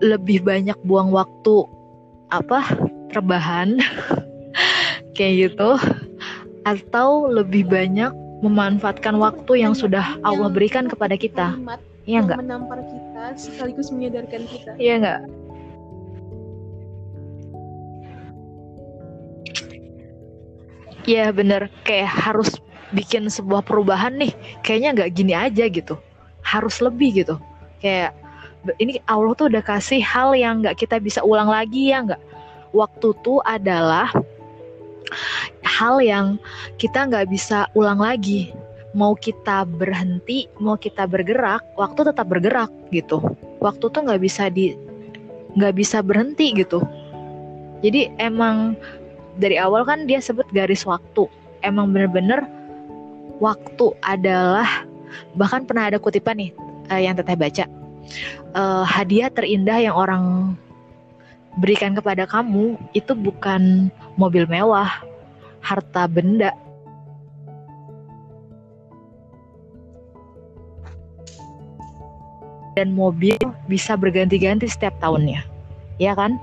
lebih 0.04 0.44
banyak 0.44 0.76
buang 0.84 1.08
waktu 1.08 1.64
apa 2.28 2.60
rebahan 3.16 3.80
kayak 5.16 5.48
gitu 5.48 5.80
atau 6.68 7.28
lebih 7.32 7.64
banyak 7.64 8.12
memanfaatkan 8.44 9.16
waktu 9.16 9.64
yang 9.64 9.72
sudah 9.72 10.20
Allah 10.20 10.52
berikan 10.52 10.84
kepada 10.84 11.16
kita. 11.16 11.56
ya 12.04 12.20
yang 12.20 12.28
enggak 12.28 12.44
menampar 12.44 12.84
kita 12.84 13.24
sekaligus 13.40 13.88
menyadarkan 13.88 14.44
kita. 14.44 14.76
Iya 14.76 14.94
enggak 15.00 15.20
Iya 21.04 21.36
bener. 21.36 21.68
Kayak 21.84 22.10
harus 22.16 22.56
bikin 22.96 23.28
sebuah 23.28 23.60
perubahan 23.68 24.16
nih. 24.16 24.32
Kayaknya 24.64 24.88
nggak 24.96 25.10
gini 25.12 25.34
aja 25.36 25.64
gitu. 25.68 26.00
Harus 26.40 26.80
lebih 26.80 27.24
gitu. 27.24 27.36
Kayak 27.84 28.16
ini 28.80 29.00
Allah 29.04 29.36
tuh 29.36 29.52
udah 29.52 29.60
kasih 29.64 30.00
hal 30.00 30.32
yang 30.32 30.64
nggak 30.64 30.80
kita 30.80 30.96
bisa 30.96 31.20
ulang 31.20 31.52
lagi 31.52 31.92
ya 31.92 32.00
nggak? 32.04 32.22
Waktu 32.72 33.12
tuh 33.20 33.38
adalah 33.44 34.10
hal 35.62 36.00
yang 36.00 36.40
kita 36.80 37.06
nggak 37.06 37.28
bisa 37.28 37.68
ulang 37.76 38.00
lagi. 38.00 38.50
Mau 38.94 39.18
kita 39.18 39.66
berhenti 39.66 40.46
mau 40.62 40.78
kita 40.78 41.04
bergerak 41.04 41.60
waktu 41.76 42.14
tetap 42.14 42.26
bergerak 42.30 42.70
gitu. 42.94 43.20
Waktu 43.60 43.90
tuh 43.90 44.00
nggak 44.06 44.22
bisa 44.22 44.48
di 44.48 44.72
nggak 45.58 45.74
bisa 45.76 46.00
berhenti 46.00 46.54
gitu. 46.56 46.80
Jadi 47.84 48.08
emang 48.16 48.78
dari 49.36 49.60
awal 49.60 49.84
kan 49.84 50.08
dia 50.08 50.22
sebut 50.22 50.46
garis 50.54 50.86
waktu. 50.88 51.28
Emang 51.60 51.92
bener-bener 51.92 52.46
waktu 53.42 53.92
adalah 54.06 54.86
bahkan 55.34 55.66
pernah 55.66 55.90
ada 55.90 55.98
kutipan 55.98 56.38
nih 56.38 56.50
eh, 56.90 57.06
yang 57.06 57.18
teteh 57.18 57.38
baca 57.38 57.83
Eh, 58.54 58.84
hadiah 58.86 59.30
terindah 59.34 59.82
yang 59.82 59.96
orang 59.98 60.54
berikan 61.58 61.94
kepada 61.94 62.26
kamu 62.26 62.78
itu 62.94 63.14
bukan 63.14 63.90
mobil 64.14 64.46
mewah 64.46 64.90
harta 65.62 66.06
benda 66.10 66.50
dan 72.74 72.90
mobil 72.90 73.38
bisa 73.70 73.94
berganti-ganti 73.94 74.66
setiap 74.66 74.98
tahunnya 74.98 75.46
ya 76.02 76.14
kan 76.18 76.38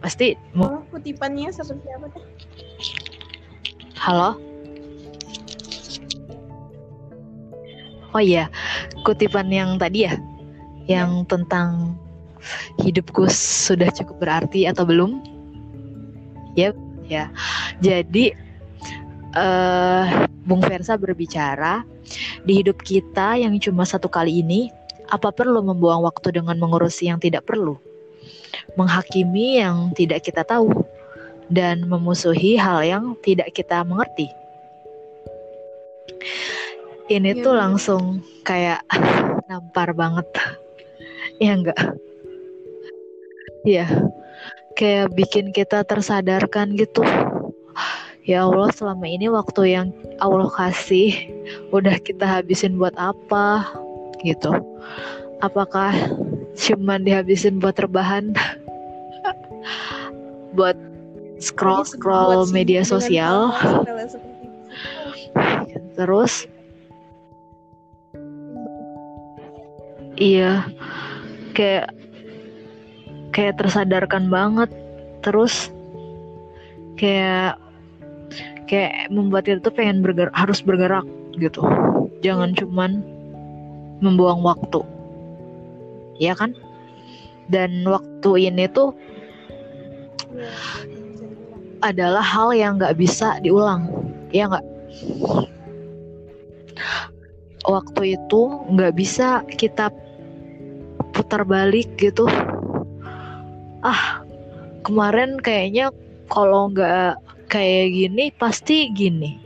pasti 0.00 0.32
mo- 0.56 0.80
Oh, 0.80 0.84
kutipannya 0.96 1.52
seperti 1.52 1.86
apa 1.92 2.06
teh? 2.12 2.24
Halo? 4.00 4.34
Oh 8.12 8.20
iya, 8.20 8.52
kutipan 9.08 9.48
yang 9.48 9.80
tadi 9.80 10.04
ya, 10.04 10.20
yang 10.90 11.26
tentang 11.30 11.94
hidupku 12.82 13.30
sudah 13.30 13.90
cukup 13.94 14.16
berarti 14.22 14.66
atau 14.66 14.82
belum? 14.82 15.22
Yep, 16.58 16.74
ya. 17.06 17.30
Jadi 17.80 18.34
eh 19.32 20.06
Bung 20.42 20.60
Versa 20.60 20.98
berbicara 20.98 21.86
di 22.42 22.60
hidup 22.60 22.82
kita 22.82 23.38
yang 23.38 23.56
cuma 23.62 23.86
satu 23.86 24.10
kali 24.10 24.42
ini, 24.42 24.68
apa 25.08 25.30
perlu 25.30 25.62
membuang 25.62 26.02
waktu 26.02 26.34
dengan 26.42 26.58
mengurusi 26.58 27.08
yang 27.08 27.22
tidak 27.22 27.46
perlu? 27.46 27.78
Menghakimi 28.74 29.62
yang 29.62 29.94
tidak 29.94 30.26
kita 30.26 30.42
tahu 30.42 30.84
dan 31.48 31.86
memusuhi 31.86 32.58
hal 32.58 32.82
yang 32.82 33.04
tidak 33.22 33.54
kita 33.54 33.86
mengerti. 33.86 34.28
Ini 37.12 37.36
Iya, 37.36 37.42
tuh 37.44 37.54
langsung 37.54 38.02
kayak 38.46 38.82
nampar 39.50 39.92
banget. 39.92 40.26
Ya 41.38 41.52
enggak? 41.56 41.78
Iya. 43.64 43.86
Kayak 44.76 45.14
bikin 45.14 45.52
kita 45.52 45.84
tersadarkan 45.84 46.74
gitu. 46.76 47.04
Ya 48.22 48.46
Allah, 48.46 48.70
selama 48.70 49.06
ini 49.10 49.26
waktu 49.26 49.74
yang 49.74 49.90
Allah 50.22 50.46
kasih 50.50 51.10
udah 51.74 51.98
kita 51.98 52.22
habisin 52.22 52.78
buat 52.78 52.94
apa 52.94 53.66
gitu. 54.22 54.54
Apakah 55.42 55.90
cuman 56.54 57.02
dihabisin 57.02 57.58
buat 57.58 57.74
rebahan? 57.82 58.30
buat 60.56 60.78
scroll 61.42 61.82
scroll 61.82 62.46
Buat 62.46 62.54
media 62.54 62.86
sosial 62.86 63.50
terus 65.96 66.48
iya 70.16 70.64
kayak 71.52 71.92
kayak 73.32 73.56
tersadarkan 73.60 74.28
banget. 74.28 74.70
Terus 75.22 75.70
kayak 76.98 77.56
kayak 78.68 79.12
membuat 79.12 79.44
kita 79.48 79.60
tuh 79.60 79.74
pengen 79.74 80.00
bergerak 80.00 80.32
harus 80.32 80.64
bergerak 80.64 81.04
gitu. 81.36 81.64
Jangan 82.24 82.56
cuman 82.56 83.04
membuang 84.02 84.42
waktu. 84.42 84.82
Ya 86.20 86.36
kan? 86.36 86.56
Dan 87.50 87.84
waktu 87.84 88.50
ini 88.50 88.70
tuh 88.70 88.94
adalah 91.82 92.22
hal 92.22 92.54
yang 92.54 92.78
nggak 92.78 92.96
bisa 92.96 93.42
diulang. 93.42 93.90
Ya 94.30 94.48
nggak? 94.48 94.64
Waktu 97.66 98.18
itu 98.18 98.40
nggak 98.74 98.94
bisa 98.96 99.42
kita 99.54 99.90
putar 101.12 101.44
balik 101.44 101.88
gitu. 102.00 102.26
Ah 103.84 104.24
kemarin 104.82 105.38
kayaknya 105.38 105.92
kalau 106.26 106.72
nggak 106.72 107.20
kayak 107.52 107.92
gini 107.92 108.32
pasti 108.34 108.88
gini. 108.90 109.38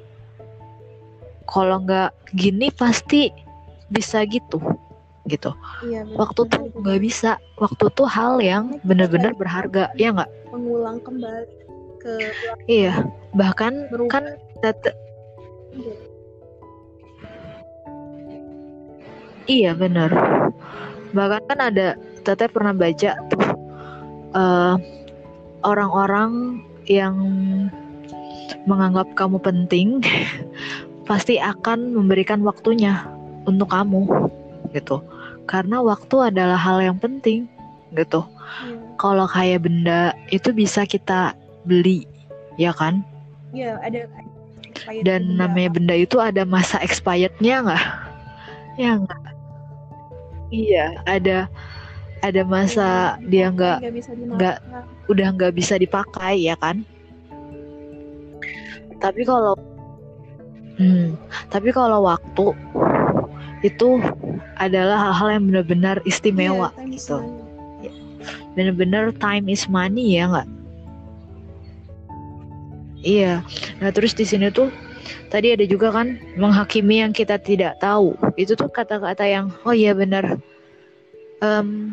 Kalau 1.46 1.82
nggak 1.82 2.10
gini 2.34 2.70
pasti 2.74 3.30
bisa 3.90 4.22
gitu 4.26 4.58
gitu. 5.26 5.50
Iya, 5.82 6.06
waktu 6.14 6.46
tuh 6.46 6.70
nggak 6.70 7.00
bisa. 7.02 7.38
Waktu 7.58 7.90
tuh 7.98 8.06
hal 8.06 8.38
yang 8.38 8.78
bener-bener 8.86 9.34
berharga 9.34 9.90
ya 9.98 10.14
nggak? 10.14 10.30
mengulang 10.56 11.02
kembali 11.04 11.44
ke 12.00 12.14
iya 12.64 13.04
bahkan 13.36 13.84
Berubah. 13.92 14.22
kan 14.22 14.24
tete- 14.64 14.96
Iya. 19.46 19.76
Benar. 19.78 20.10
Bahkan 21.16 21.42
kan 21.48 21.58
ada 21.58 21.96
Teteh 22.20 22.52
pernah 22.52 22.76
baca 22.76 23.16
tuh 23.32 23.44
eh, 24.36 24.74
orang-orang 25.64 26.60
yang 26.86 27.16
menganggap 28.68 29.10
kamu 29.18 29.38
penting 29.42 30.04
pasti 31.08 31.38
akan 31.38 31.94
memberikan 31.96 32.42
waktunya 32.44 33.06
untuk 33.48 33.72
kamu 33.72 34.06
gitu. 34.74 35.00
Karena 35.46 35.78
waktu 35.78 36.34
adalah 36.34 36.58
hal 36.58 36.82
yang 36.82 36.98
penting 36.98 37.46
gitu. 37.94 38.26
Iya. 38.66 38.78
Kalau 38.98 39.26
kayak 39.30 39.64
benda 39.64 40.12
itu 40.34 40.50
bisa 40.50 40.82
kita 40.82 41.32
beli, 41.68 42.02
ya 42.58 42.74
kan? 42.74 43.06
Iya, 43.54 43.78
ada 43.80 44.10
Dan 45.06 45.38
benda 45.38 45.46
namanya 45.46 45.70
apa. 45.70 45.76
benda 45.78 45.94
itu 45.94 46.16
ada 46.18 46.42
masa 46.42 46.82
expirednya 46.82 47.62
nggak? 47.62 47.84
Ya 48.76 48.98
nggak? 48.98 49.25
Iya, 50.50 51.02
ada 51.06 51.50
ada 52.22 52.42
masa 52.46 53.18
Yang 53.20 53.28
dia 53.30 53.46
nggak 53.52 53.78
nggak 54.38 54.56
udah 55.10 55.28
nggak 55.34 55.52
bisa 55.54 55.74
dipakai 55.78 56.46
ya 56.46 56.54
kan? 56.58 56.82
Tapi 59.02 59.22
kalau 59.26 59.54
hmm, 60.80 61.18
tapi 61.50 61.70
kalau 61.74 62.06
waktu 62.06 62.56
itu 63.64 64.00
adalah 64.56 65.10
hal-hal 65.10 65.28
yang 65.40 65.44
benar-benar 65.50 65.96
istimewa 66.06 66.70
Iya, 66.70 66.78
time 66.78 66.92
is 66.94 67.04
gitu. 67.04 67.16
money. 67.18 67.42
Benar-benar 68.56 69.04
time 69.20 69.46
is 69.52 69.62
money 69.68 70.16
ya 70.16 70.24
nggak? 70.30 70.48
Iya. 73.06 73.34
Nah 73.78 73.90
terus 73.92 74.16
di 74.16 74.24
sini 74.26 74.50
tuh 74.50 74.72
tadi 75.28 75.52
ada 75.54 75.64
juga 75.66 75.92
kan 75.92 76.18
menghakimi 76.36 77.02
yang 77.02 77.12
kita 77.12 77.38
tidak 77.40 77.78
tahu. 77.82 78.14
Itu 78.38 78.54
tuh 78.58 78.70
kata-kata 78.70 79.24
yang 79.26 79.52
oh 79.64 79.74
iya 79.74 79.92
benar. 79.92 80.38
Em, 81.44 81.92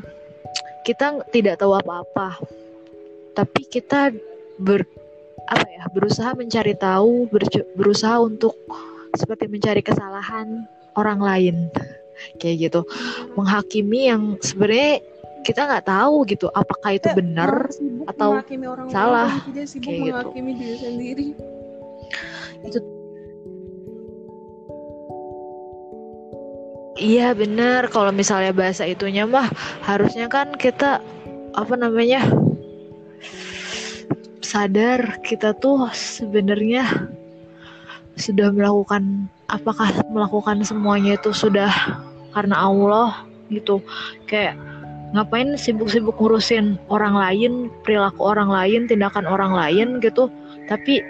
kita 0.88 1.24
tidak 1.32 1.60
tahu 1.60 1.76
apa-apa, 1.76 2.40
tapi 3.36 3.68
kita 3.68 4.12
ber 4.60 4.84
apa 5.52 5.68
ya 5.68 5.84
berusaha 5.92 6.32
mencari 6.36 6.76
tahu, 6.80 7.28
berju- 7.28 7.68
berusaha 7.76 8.20
untuk 8.24 8.56
seperti 9.14 9.52
mencari 9.52 9.84
kesalahan 9.84 10.66
orang 10.98 11.20
lain 11.22 11.56
kayak 12.40 12.70
gitu 12.70 12.82
menghakimi 13.36 14.10
yang 14.10 14.38
sebenarnya 14.42 15.02
kita 15.44 15.68
nggak 15.68 15.86
tahu 15.92 16.24
gitu 16.24 16.48
apakah 16.56 16.96
itu 16.96 17.12
benar 17.12 17.68
atau 18.08 18.40
orang 18.40 18.88
salah, 18.88 19.30
sibuk 19.68 19.92
kayak 19.92 20.00
gitu. 20.08 20.30
diri 20.56 20.78
sendiri. 20.80 21.28
Iya 26.98 27.34
benar. 27.34 27.90
Kalau 27.90 28.14
misalnya 28.14 28.54
bahasa 28.54 28.86
itunya 28.86 29.26
mah 29.26 29.50
harusnya 29.86 30.30
kan 30.30 30.54
kita 30.54 31.02
apa 31.54 31.74
namanya 31.78 32.26
sadar 34.44 35.22
kita 35.26 35.54
tuh 35.58 35.90
sebenarnya 35.94 37.10
sudah 38.14 38.54
melakukan 38.54 39.26
apakah 39.50 39.90
melakukan 40.14 40.62
semuanya 40.62 41.18
itu 41.18 41.34
sudah 41.34 41.70
karena 42.34 42.56
Allah 42.58 43.26
gitu. 43.50 43.82
Kayak 44.30 44.58
ngapain 45.14 45.54
sibuk-sibuk 45.58 46.18
ngurusin 46.18 46.78
orang 46.90 47.14
lain 47.14 47.70
perilaku 47.86 48.22
orang 48.22 48.50
lain 48.50 48.86
tindakan 48.86 49.26
orang 49.26 49.54
lain 49.54 49.98
gitu. 50.02 50.30
Tapi 50.70 51.02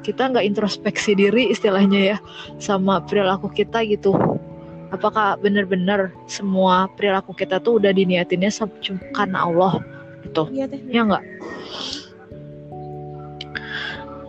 kita 0.00 0.32
nggak 0.32 0.46
introspeksi 0.46 1.12
diri 1.12 1.52
istilahnya 1.52 2.16
ya 2.16 2.18
sama 2.56 3.04
perilaku 3.04 3.52
kita 3.52 3.84
gitu 3.84 4.16
apakah 4.90 5.38
benar-benar 5.38 6.10
semua 6.26 6.90
perilaku 6.98 7.34
kita 7.34 7.62
tuh 7.62 7.78
udah 7.82 7.94
diniatinnya 7.94 8.50
karena 9.14 9.46
Allah 9.46 9.82
gitu? 10.26 10.50
Iya 10.50 10.66
teh. 10.70 10.80
ya 10.90 11.02
nggak? 11.06 11.24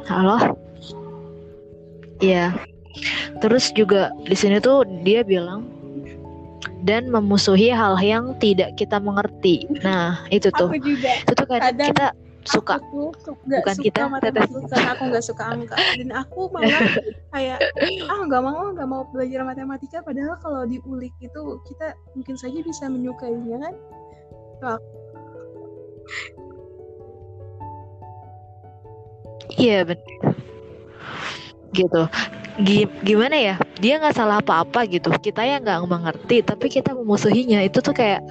Halo? 0.09 0.37
Iya. 2.21 2.53
Terus 3.41 3.73
juga 3.73 4.13
di 4.27 4.35
sini 4.37 4.61
tuh 4.61 4.85
dia 5.01 5.25
bilang 5.25 5.65
dan 6.81 7.09
memusuhi 7.09 7.69
hal 7.69 7.97
yang 8.01 8.33
tidak 8.37 8.73
kita 8.77 8.97
mengerti. 8.97 9.65
Nah 9.85 10.25
itu 10.33 10.49
tuh. 10.53 10.69
Aku 10.69 10.81
juga. 10.81 11.11
itu 11.21 11.31
tuh 11.33 11.47
kadang 11.49 11.73
kadang 11.73 11.89
kita 11.93 12.07
suka 12.45 12.81
Aku 12.81 13.13
tuh 13.21 13.37
Bukan 13.45 13.75
suka 13.77 13.85
kita, 13.85 14.01
matematika 14.09 14.65
karena 14.73 14.89
aku 14.97 15.03
nggak 15.13 15.25
suka 15.25 15.43
angka 15.45 15.75
dan 15.77 16.09
aku 16.13 16.41
malah 16.49 16.81
kayak 17.33 17.57
ah 18.09 18.21
nggak 18.25 18.41
mau 18.41 18.73
nggak 18.73 18.89
mau 18.89 19.01
belajar 19.13 19.45
matematika 19.45 20.01
padahal 20.01 20.35
kalau 20.41 20.65
diulik 20.65 21.13
itu 21.21 21.41
kita 21.69 21.93
mungkin 22.17 22.35
saja 22.37 22.59
bisa 22.65 22.89
menyukainya 22.89 23.61
kan 24.61 24.77
Iya 29.57 29.83
benar. 29.83 30.33
Gitu. 31.71 32.01
Gi- 32.61 32.93
gimana 33.03 33.35
ya? 33.35 33.55
Dia 33.79 33.99
nggak 33.99 34.15
salah 34.15 34.37
apa-apa 34.39 34.85
gitu. 34.87 35.09
Kita 35.17 35.41
yang 35.43 35.63
nggak 35.65 35.81
mengerti, 35.87 36.43
tapi 36.45 36.67
kita 36.69 36.93
memusuhinya. 36.93 37.63
Itu 37.63 37.81
tuh 37.83 37.95
kayak 37.95 38.21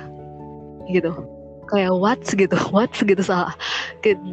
gitu. 0.92 1.39
Kayak 1.70 1.94
what's 1.96 2.30
gitu, 2.34 2.56
what's 2.74 2.98
gitu 3.00 3.22
salah. 3.22 3.54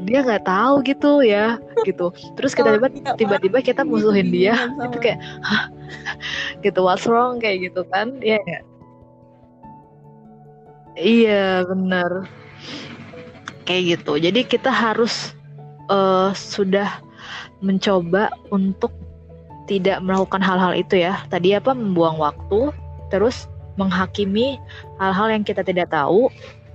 Dia 0.09 0.19
nggak 0.25 0.49
tahu 0.49 0.81
gitu 0.81 1.21
ya, 1.21 1.61
gitu. 1.85 2.09
Terus 2.33 2.57
kita 2.57 2.81
tiba-tiba 3.15 3.61
kita 3.61 3.85
musuhin 3.85 4.33
dia. 4.33 4.73
Itu 4.81 4.97
kayak, 4.97 5.21
hah? 5.45 5.69
Gitu, 6.65 6.83
what's 6.83 7.07
wrong 7.07 7.39
kayak 7.39 7.71
gitu 7.71 7.87
kan? 7.87 8.19
Iya. 8.19 8.41
nggak? 8.43 8.63
Iya 10.97 11.63
benar. 11.69 12.11
Kayak 13.63 13.83
gitu. 13.95 14.17
Jadi 14.19 14.41
kita 14.43 14.67
harus 14.73 15.31
eh, 15.87 16.31
sudah 16.33 16.99
mencoba 17.61 18.33
untuk 18.49 18.91
tidak 19.67 20.01
melakukan 20.01 20.41
hal-hal 20.41 20.73
itu 20.73 21.03
ya. 21.05 21.21
Tadi 21.29 21.53
apa 21.53 21.75
membuang 21.75 22.17
waktu, 22.17 22.71
terus 23.13 23.45
menghakimi 23.77 24.57
hal-hal 24.97 25.29
yang 25.29 25.43
kita 25.45 25.61
tidak 25.61 25.93
tahu, 25.93 26.31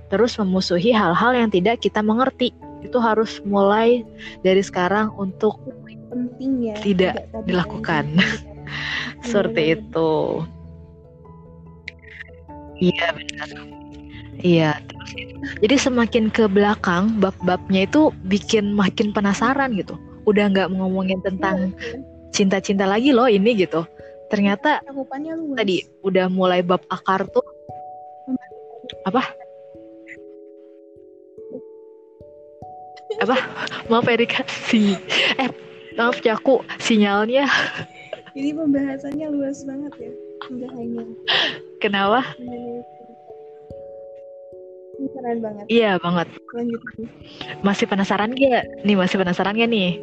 terus 0.07 0.35
memusuhi 0.35 0.91
hal-hal 0.91 1.31
yang 1.35 1.49
tidak 1.49 1.79
kita 1.79 1.99
mengerti. 1.99 2.51
Itu 2.83 2.99
harus 2.99 3.39
mulai 3.47 4.03
dari 4.43 4.59
sekarang 4.59 5.11
untuk 5.15 5.55
penting 6.11 6.69
ya 6.69 6.75
Tidak 6.77 7.13
dilakukan. 7.47 8.05
yang 8.13 8.19
kita- 8.21 8.51
seperti 9.23 9.61
Iya, 9.63 9.75
itu. 9.79 10.11
Iya 12.83 13.07
benar. 13.15 13.49
Iya. 14.43 14.71
terus. 14.83 15.11
Jadi 15.63 15.75
semakin 15.77 16.27
ke 16.27 16.47
belakang 16.47 17.19
bab-babnya 17.19 17.87
itu 17.87 18.11
bikin 18.27 18.75
makin 18.75 19.15
penasaran 19.15 19.75
gitu. 19.79 19.95
Udah 20.27 20.51
nggak 20.51 20.71
ngomongin 20.75 21.19
tentang 21.23 21.71
Iya, 21.79 21.99
cinta-cinta 22.35 22.83
lagi 22.83 23.15
loh 23.15 23.29
ini 23.29 23.55
gitu. 23.55 23.87
Ternyata 24.27 24.81
tadi 25.53 25.85
udah 26.01 26.25
mulai 26.27 26.65
bab 26.65 26.81
akar 26.89 27.29
tuh 27.29 27.45
apa? 29.05 29.21
Apa? 33.21 33.37
Maaf 33.91 34.07
Erika 34.09 34.41
si 34.47 34.97
eh 35.37 35.49
maaf 35.97 36.17
Jaku 36.25 36.65
sinyalnya 36.81 37.45
jadi 38.33 38.49
pembahasannya 38.57 39.27
luas 39.29 39.61
banget 39.65 39.93
ya 40.09 40.11
nggak 40.49 40.71
hanya 40.73 41.03
kenapa? 41.77 42.21
ini 44.93 45.07
keren 45.13 45.39
banget 45.41 45.65
Iya 45.69 45.91
banget. 46.01 46.27
lanjut 46.53 46.81
Masih 47.65 47.85
penasaran 47.89 48.31
gak? 48.37 48.85
Nih 48.85 48.95
masih 48.97 49.17
penasaran 49.19 49.57
gak 49.57 49.69
nih? 49.69 49.97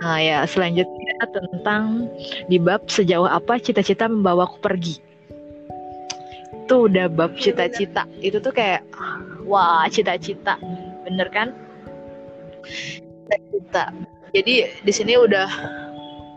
Nah 0.00 0.18
ya 0.20 0.38
selanjutnya 0.44 1.14
tentang 1.32 2.12
di 2.48 2.60
bab 2.60 2.84
sejauh 2.88 3.28
apa 3.28 3.60
cita-cita 3.60 4.08
membawaku 4.08 4.60
pergi. 4.60 5.00
Itu 6.64 6.90
udah 6.90 7.08
bab 7.12 7.36
cita-cita. 7.38 8.08
Itu 8.20 8.40
tuh 8.40 8.52
kayak 8.52 8.82
wah 9.46 9.86
cita-cita, 9.88 10.58
bener 11.06 11.30
kan? 11.30 11.54
Cita-cita. 12.66 13.94
Jadi 14.34 14.66
di 14.82 14.92
sini 14.92 15.14
udah 15.14 15.48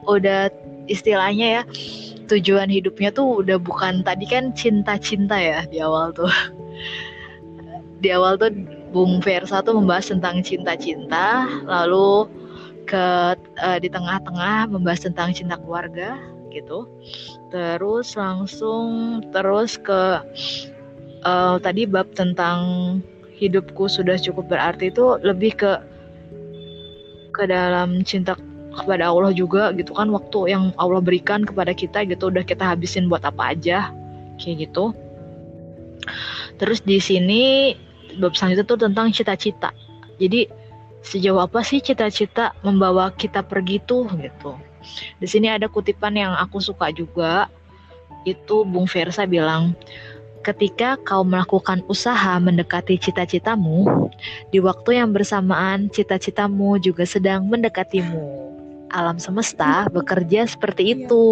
udah 0.05 0.53
istilahnya 0.85 1.61
ya 1.61 1.63
tujuan 2.29 2.69
hidupnya 2.69 3.09
tuh 3.09 3.41
udah 3.41 3.57
bukan 3.57 4.05
tadi 4.05 4.29
kan 4.29 4.53
cinta-cinta 4.53 5.35
ya 5.35 5.65
di 5.65 5.81
awal 5.81 6.13
tuh. 6.13 6.29
Di 7.99 8.13
awal 8.15 8.39
tuh 8.39 8.53
Bung 8.95 9.19
Versa 9.19 9.59
tuh 9.59 9.75
membahas 9.75 10.09
tentang 10.09 10.39
cinta-cinta, 10.41 11.45
lalu 11.67 12.29
ke 12.87 13.35
eh, 13.37 13.77
di 13.81 13.89
tengah-tengah 13.91 14.71
membahas 14.71 15.05
tentang 15.05 15.35
cinta 15.35 15.59
keluarga 15.59 16.17
gitu. 16.49 16.89
Terus 17.53 18.15
langsung 18.15 19.19
terus 19.35 19.75
ke 19.77 20.23
eh, 21.25 21.55
tadi 21.59 21.83
bab 21.85 22.07
tentang 22.15 22.59
hidupku 23.39 23.87
sudah 23.87 24.19
cukup 24.19 24.51
berarti 24.51 24.91
itu 24.91 25.15
lebih 25.23 25.55
ke 25.55 25.71
ke 27.31 27.47
dalam 27.47 28.03
cinta 28.03 28.35
kepada 28.75 29.09
Allah 29.09 29.31
juga 29.31 29.71
gitu 29.73 29.95
kan 29.95 30.11
waktu 30.11 30.51
yang 30.51 30.75
Allah 30.75 30.99
berikan 30.99 31.47
kepada 31.47 31.71
kita 31.71 32.03
gitu 32.05 32.29
udah 32.29 32.43
kita 32.43 32.67
habisin 32.67 33.07
buat 33.07 33.23
apa 33.23 33.55
aja 33.55 33.89
kayak 34.37 34.69
gitu. 34.69 34.91
Terus 36.59 36.83
di 36.83 36.99
sini 36.99 37.73
bab 38.19 38.35
selanjutnya 38.35 38.67
tuh 38.67 38.79
tentang 38.79 39.07
cita-cita. 39.15 39.71
Jadi 40.19 40.47
sejauh 40.99 41.39
apa 41.39 41.63
sih 41.63 41.79
cita-cita 41.79 42.51
membawa 42.61 43.15
kita 43.15 43.39
pergi 43.43 43.79
tuh 43.87 44.07
gitu. 44.19 44.59
Di 45.19 45.27
sini 45.27 45.47
ada 45.51 45.67
kutipan 45.71 46.15
yang 46.15 46.35
aku 46.35 46.59
suka 46.59 46.91
juga. 46.91 47.47
Itu 48.27 48.67
Bung 48.67 48.83
Versa 48.83 49.23
bilang, 49.23 49.71
ketika 50.43 50.95
kau 51.03 51.21
melakukan 51.27 51.83
usaha 51.91 52.39
mendekati 52.39 52.95
cita-citamu, 52.95 54.09
di 54.49 54.59
waktu 54.63 54.99
yang 54.99 55.11
bersamaan 55.11 55.91
cita-citamu 55.91 56.79
juga 56.79 57.03
sedang 57.03 57.45
mendekatimu. 57.47 58.49
Alam 58.89 59.21
semesta 59.21 59.85
bekerja 59.95 60.49
seperti 60.49 60.81
Iya, 60.89 60.95
itu. 61.05 61.25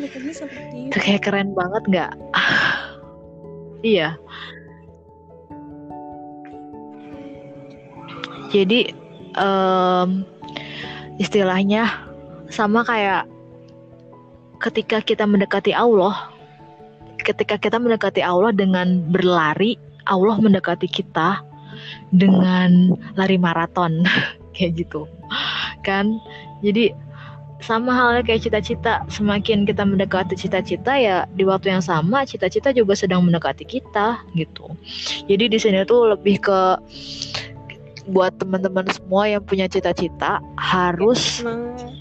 bekerja 0.00 0.32
seperti 0.46 0.76
Itu 0.88 0.96
kayak 0.96 1.22
keren 1.26 1.50
banget 1.52 1.82
nggak? 1.90 2.12
iya. 3.96 4.16
Jadi 8.54 8.94
em, 9.36 10.08
istilahnya 11.18 11.90
sama 12.48 12.86
kayak 12.86 13.26
ketika 14.62 15.04
kita 15.04 15.28
mendekati 15.28 15.76
Allah, 15.76 16.30
ketika 17.26 17.58
kita 17.58 17.82
mendekati 17.82 18.22
Allah 18.22 18.54
dengan 18.54 19.02
berlari, 19.10 19.74
Allah 20.06 20.38
mendekati 20.38 20.86
kita 20.86 21.42
dengan 22.14 22.94
lari 23.18 23.34
maraton 23.34 24.06
kayak 24.54 24.86
gitu. 24.86 25.10
Kan? 25.82 26.22
Jadi 26.62 26.94
sama 27.58 27.90
halnya 27.90 28.22
kayak 28.22 28.46
cita-cita, 28.46 29.02
semakin 29.10 29.66
kita 29.66 29.82
mendekati 29.82 30.38
cita-cita 30.38 30.94
ya 30.94 31.26
di 31.34 31.42
waktu 31.42 31.74
yang 31.74 31.82
sama 31.82 32.22
cita-cita 32.22 32.70
juga 32.70 32.94
sedang 32.94 33.26
mendekati 33.26 33.66
kita 33.66 34.22
gitu. 34.38 34.70
Jadi 35.26 35.50
di 35.50 35.58
sini 35.58 35.82
tuh 35.82 36.14
lebih 36.14 36.46
ke 36.46 36.60
buat 38.06 38.38
teman-teman 38.38 38.86
semua 38.86 39.26
yang 39.26 39.42
punya 39.42 39.66
cita-cita 39.66 40.38
harus 40.54 41.42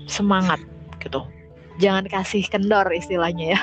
semangat 0.06 0.62
gitu. 1.02 1.26
Jangan 1.82 2.06
kasih 2.08 2.46
kendor 2.46 2.86
istilahnya 2.94 3.58
ya. 3.58 3.62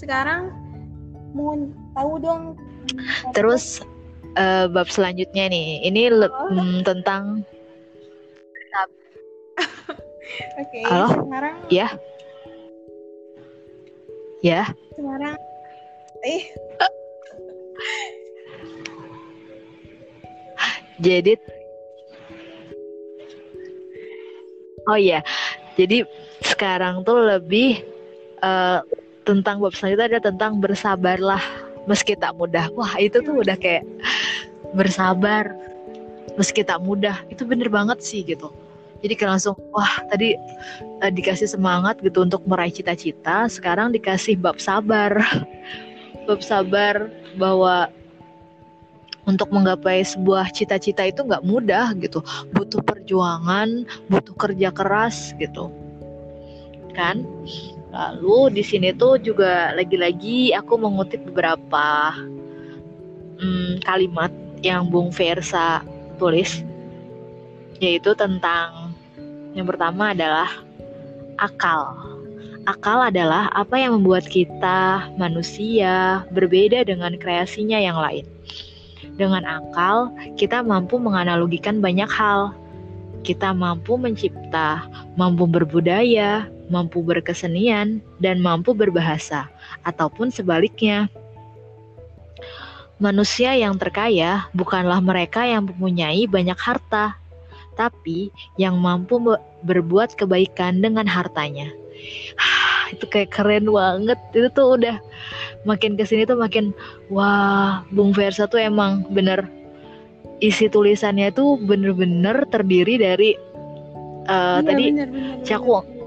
Sekarang 0.00 0.48
mau 1.36 1.52
tahu 1.92 2.16
dong. 2.24 2.56
Terus 3.36 3.84
uh, 4.40 4.64
bab 4.72 4.88
selanjutnya 4.88 5.52
nih, 5.52 5.84
ini 5.84 6.08
oh. 6.08 6.24
mm, 6.48 6.88
tentang 6.88 7.44
Oke, 10.56 10.62
okay, 10.62 10.84
Halo? 10.88 11.28
sekarang 11.28 11.56
Ya. 11.68 11.92
Ya. 14.40 14.72
Sekarang 14.96 15.36
eh 16.24 16.48
Jadi 21.04 21.36
Oh 24.88 24.96
iya. 24.96 25.20
Jadi 25.76 26.08
sekarang 26.40 27.04
tuh 27.04 27.20
lebih 27.20 27.84
uh, 28.40 28.80
tentang 29.30 29.62
bab 29.62 29.70
selanjutnya 29.70 30.18
ada 30.18 30.20
tentang 30.34 30.58
bersabarlah 30.58 31.42
meski 31.86 32.18
tak 32.18 32.34
mudah. 32.34 32.66
Wah, 32.74 32.98
itu 32.98 33.22
tuh 33.22 33.46
udah 33.46 33.54
kayak 33.54 33.86
bersabar 34.74 35.54
meski 36.34 36.66
tak 36.66 36.82
mudah. 36.82 37.14
Itu 37.30 37.46
bener 37.46 37.70
banget 37.70 38.02
sih 38.02 38.26
gitu. 38.26 38.50
Jadi 39.00 39.16
kayak 39.16 39.30
langsung 39.38 39.56
wah 39.72 40.04
tadi 40.12 40.36
uh, 41.00 41.08
dikasih 41.08 41.48
semangat 41.48 41.96
gitu 42.04 42.20
untuk 42.20 42.44
meraih 42.44 42.74
cita-cita 42.74 43.48
sekarang 43.48 43.94
dikasih 43.94 44.36
bab 44.36 44.60
sabar. 44.60 45.14
Bab 46.28 46.44
sabar 46.44 47.10
bahwa 47.40 47.90
untuk 49.24 49.50
menggapai 49.50 50.04
sebuah 50.04 50.52
cita-cita 50.52 51.06
itu 51.08 51.24
nggak 51.24 51.42
mudah 51.42 51.96
gitu. 51.96 52.20
Butuh 52.52 52.84
perjuangan 52.84 53.88
butuh 54.12 54.36
kerja 54.36 54.68
keras 54.68 55.32
gitu. 55.40 55.72
Kan 56.92 57.24
lalu 57.90 58.54
di 58.54 58.62
sini 58.62 58.94
tuh 58.94 59.18
juga 59.18 59.74
lagi-lagi 59.74 60.54
aku 60.54 60.78
mengutip 60.78 61.22
beberapa 61.30 62.14
hmm, 63.42 63.82
kalimat 63.82 64.30
yang 64.62 64.86
Bung 64.88 65.10
Versa 65.10 65.82
tulis 66.18 66.62
yaitu 67.80 68.12
tentang 68.14 68.92
yang 69.54 69.66
pertama 69.66 70.14
adalah 70.14 70.46
akal. 71.40 71.96
Akal 72.68 73.08
adalah 73.08 73.48
apa 73.56 73.80
yang 73.80 73.98
membuat 73.98 74.28
kita, 74.28 75.10
manusia, 75.16 76.22
berbeda 76.30 76.84
dengan 76.84 77.16
kreasinya 77.16 77.80
yang 77.80 77.96
lain. 77.96 78.28
Dengan 79.16 79.42
akal, 79.48 80.12
kita 80.36 80.60
mampu 80.60 81.00
menganalogikan 81.00 81.80
banyak 81.80 82.06
hal. 82.06 82.52
Kita 83.20 83.52
mampu 83.52 84.00
mencipta, 84.00 84.88
mampu 85.14 85.44
berbudaya, 85.44 86.48
mampu 86.72 87.04
berkesenian, 87.04 88.00
dan 88.22 88.40
mampu 88.40 88.72
berbahasa, 88.72 89.50
ataupun 89.84 90.32
sebaliknya. 90.32 91.10
Manusia 93.00 93.56
yang 93.56 93.80
terkaya 93.80 94.48
bukanlah 94.52 95.00
mereka 95.00 95.44
yang 95.44 95.68
mempunyai 95.68 96.28
banyak 96.28 96.56
harta, 96.56 97.16
tapi 97.76 98.28
yang 98.60 98.76
mampu 98.76 99.16
berbuat 99.64 100.16
kebaikan 100.16 100.84
dengan 100.84 101.08
hartanya. 101.08 101.72
itu 102.92 103.04
kayak 103.06 103.32
keren 103.32 103.70
banget. 103.70 104.18
Itu 104.32 104.48
tuh 104.52 104.66
udah 104.80 104.96
makin 105.68 105.94
ke 105.96 106.04
sini 106.04 106.24
tuh 106.24 106.36
makin 106.36 106.72
wah, 107.12 107.84
Bung 107.92 108.12
Versa 108.16 108.48
tuh 108.48 108.60
emang 108.60 109.04
bener 109.12 109.46
isi 110.40 110.66
tulisannya 110.72 111.32
tuh 111.36 111.60
bener-bener 111.60 112.48
terdiri 112.48 112.96
dari 112.96 113.36
uh, 114.28 114.60
iya, 114.60 114.66
tadi 114.66 114.84
bener, 114.92 115.08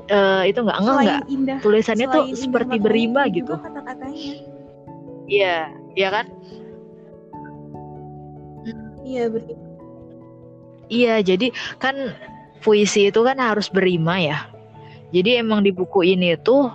uh, 0.09 0.43
itu 0.43 0.59
nggak 0.61 0.77
enggak 0.81 0.97
nggak 1.05 1.21
tulisannya 1.61 2.07
tuh 2.09 2.23
seperti 2.33 2.75
berima 2.81 3.29
gitu. 3.29 3.53
Iya, 5.23 5.71
iya 5.95 6.09
kan? 6.11 6.25
Iya 9.03 9.31
betul. 9.31 9.55
Iya, 10.91 11.15
jadi 11.23 11.47
kan 11.79 11.95
puisi 12.59 13.07
itu 13.07 13.19
kan 13.23 13.39
harus 13.39 13.71
berima 13.71 14.19
ya. 14.19 14.39
Jadi 15.15 15.39
emang 15.39 15.63
di 15.63 15.71
buku 15.71 16.03
ini 16.03 16.35
tuh 16.41 16.73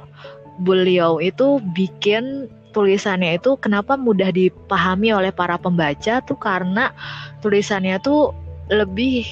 beliau 0.62 1.18
itu 1.18 1.60
bikin 1.74 2.46
tulisannya 2.72 3.40
itu 3.40 3.56
kenapa 3.58 3.96
mudah 3.96 4.28
dipahami 4.30 5.12
oleh 5.14 5.32
para 5.32 5.56
pembaca 5.56 6.20
tuh 6.24 6.38
karena 6.38 6.92
tulisannya 7.40 7.96
tuh 8.04 8.32
lebih 8.68 9.24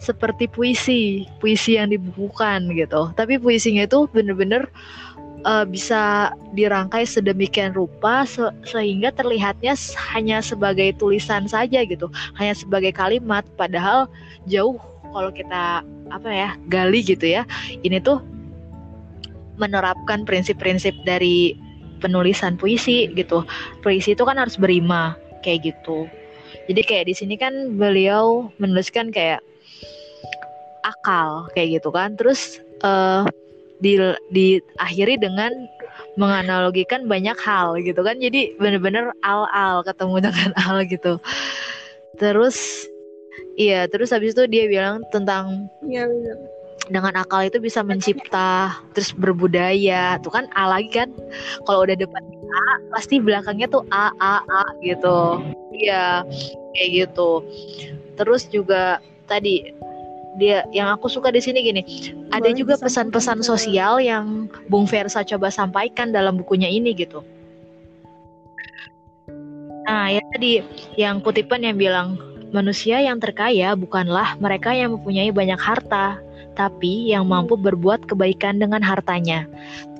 seperti 0.00 0.48
puisi, 0.48 1.28
puisi 1.38 1.76
yang 1.76 1.92
dibukukan 1.92 2.72
gitu. 2.72 3.12
Tapi 3.12 3.36
puisinya 3.36 3.84
itu 3.84 4.08
bener-bener 4.10 4.64
uh, 5.44 5.68
bisa 5.68 6.32
dirangkai 6.56 7.04
sedemikian 7.04 7.76
rupa 7.76 8.24
se 8.24 8.48
sehingga 8.64 9.12
terlihatnya 9.12 9.76
hanya 10.16 10.40
sebagai 10.40 10.96
tulisan 10.96 11.44
saja 11.46 11.84
gitu, 11.84 12.08
hanya 12.40 12.56
sebagai 12.56 12.96
kalimat 12.96 13.44
padahal 13.60 14.08
jauh 14.48 14.80
kalau 15.12 15.28
kita 15.28 15.84
apa 16.10 16.28
ya 16.32 16.48
gali 16.72 17.04
gitu 17.04 17.28
ya. 17.28 17.44
Ini 17.84 18.00
tuh 18.00 18.24
menerapkan 19.60 20.24
prinsip-prinsip 20.24 20.96
dari 21.04 21.52
penulisan 22.00 22.56
puisi 22.56 23.12
gitu. 23.12 23.44
Puisi 23.84 24.16
itu 24.16 24.24
kan 24.24 24.40
harus 24.40 24.56
berima 24.56 25.14
kayak 25.44 25.72
gitu. 25.72 26.08
Jadi 26.66 26.80
kayak 26.82 27.04
di 27.06 27.14
sini 27.14 27.34
kan 27.36 27.76
beliau 27.76 28.50
menuliskan 28.58 29.12
kayak 29.12 29.44
akal 30.82 31.46
kayak 31.54 31.80
gitu 31.80 31.92
kan. 31.92 32.16
Terus 32.16 32.58
uh, 32.82 33.28
di 33.80 33.96
diakhiri 34.32 35.16
dengan 35.16 35.52
menganalogikan 36.20 37.06
banyak 37.06 37.38
hal 37.40 37.78
gitu 37.80 38.02
kan 38.02 38.18
jadi 38.18 38.52
bener-bener 38.60 39.14
al-al 39.24 39.80
ketemu 39.86 40.28
dengan 40.28 40.50
al 40.68 40.84
gitu 40.84 41.16
terus 42.20 42.84
iya 43.56 43.86
terus 43.86 44.12
habis 44.12 44.36
itu 44.36 44.44
dia 44.50 44.66
bilang 44.66 45.00
tentang 45.14 45.70
ya, 45.86 46.04
dengan 46.90 47.14
akal 47.14 47.46
itu 47.46 47.62
bisa 47.62 47.80
mencipta 47.86 48.74
terus 48.92 49.14
berbudaya. 49.14 50.18
Tuh 50.20 50.34
kan 50.34 50.50
a 50.58 50.66
lagi 50.66 50.90
kan? 50.90 51.14
Kalau 51.64 51.86
udah 51.86 51.96
depan 51.96 52.22
a 52.50 52.66
pasti 52.90 53.22
belakangnya 53.22 53.70
tuh 53.70 53.86
a 53.94 54.10
a 54.18 54.42
a 54.42 54.64
gitu. 54.82 55.40
Iya 55.70 56.26
kayak 56.76 56.90
gitu. 56.90 57.46
Terus 58.18 58.50
juga 58.50 58.98
tadi 59.30 59.70
dia 60.36 60.66
yang 60.74 60.90
aku 60.90 61.06
suka 61.06 61.30
di 61.30 61.38
sini 61.38 61.62
gini. 61.62 61.82
Boleh 61.86 62.34
ada 62.34 62.50
juga 62.54 62.74
pesan-pesan 62.78 63.42
sosial 63.46 64.02
yang 64.02 64.50
Bung 64.66 64.86
Versa 64.86 65.22
coba 65.22 65.50
sampaikan 65.50 66.10
dalam 66.10 66.38
bukunya 66.38 66.70
ini 66.70 66.94
gitu. 66.94 67.22
Nah 69.86 70.06
ya 70.10 70.22
tadi 70.34 70.62
yang 70.94 71.18
kutipan 71.22 71.66
yang 71.66 71.74
bilang 71.78 72.18
manusia 72.50 72.98
yang 73.02 73.18
terkaya 73.18 73.74
bukanlah 73.78 74.38
mereka 74.38 74.74
yang 74.74 74.98
mempunyai 74.98 75.30
banyak 75.30 75.58
harta 75.58 76.18
tapi 76.58 77.12
yang 77.12 77.30
mampu 77.30 77.54
berbuat 77.54 78.06
kebaikan 78.10 78.58
dengan 78.58 78.82
hartanya 78.82 79.46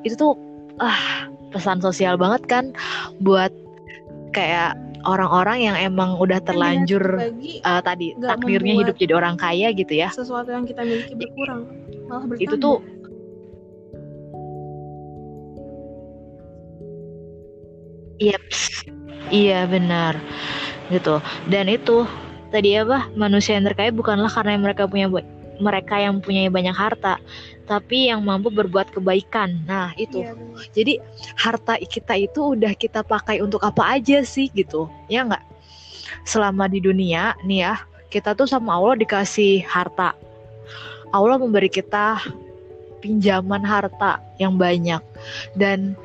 itu 0.02 0.16
tuh 0.16 0.34
ah 0.80 1.28
pesan 1.50 1.82
sosial 1.82 2.14
banget 2.16 2.42
kan 2.46 2.64
buat 3.20 3.50
kayak 4.30 4.78
orang-orang 5.04 5.64
yang 5.64 5.76
emang 5.76 6.16
udah 6.20 6.38
terlanjur 6.44 7.02
uh, 7.64 7.80
tadi 7.82 8.14
takdirnya 8.20 8.84
hidup 8.84 8.96
jadi 9.00 9.16
orang 9.16 9.36
kaya 9.40 9.72
gitu 9.72 9.96
ya. 9.96 10.12
Sesuatu 10.12 10.52
yang 10.52 10.68
kita 10.68 10.84
miliki 10.84 11.16
berkurang, 11.16 11.66
malah 12.08 12.24
bertambah. 12.28 12.44
Itu 12.44 12.56
tuh 12.60 12.78
Iya, 18.20 18.36
iya 19.32 19.60
benar, 19.64 20.20
gitu. 20.92 21.24
Dan 21.48 21.72
itu 21.72 22.04
tadi 22.52 22.76
apa? 22.76 23.08
Manusia 23.16 23.56
yang 23.56 23.64
terkaya 23.64 23.88
bukanlah 23.88 24.28
karena 24.28 24.60
mereka 24.60 24.84
punya 24.84 25.08
mereka 25.60 26.00
yang 26.00 26.18
punya 26.18 26.48
banyak 26.48 26.74
harta, 26.74 27.20
tapi 27.68 28.10
yang 28.10 28.24
mampu 28.24 28.48
berbuat 28.50 28.90
kebaikan. 28.90 29.62
Nah, 29.68 29.92
itu. 30.00 30.24
Iya, 30.24 30.34
Jadi 30.74 30.92
harta 31.38 31.78
kita 31.78 32.16
itu 32.18 32.56
udah 32.56 32.72
kita 32.74 33.04
pakai 33.04 33.44
untuk 33.44 33.62
apa 33.62 34.00
aja 34.00 34.24
sih 34.24 34.50
gitu. 34.50 34.88
Ya 35.06 35.22
nggak? 35.22 35.44
Selama 36.26 36.66
di 36.66 36.82
dunia 36.82 37.38
nih 37.46 37.70
ya, 37.70 37.74
kita 38.10 38.34
tuh 38.34 38.48
sama 38.48 38.74
Allah 38.74 38.98
dikasih 38.98 39.62
harta. 39.68 40.16
Allah 41.14 41.36
memberi 41.38 41.70
kita 41.70 42.18
pinjaman 43.00 43.64
harta 43.64 44.20
yang 44.36 44.60
banyak 44.60 45.00
dan 45.56 45.96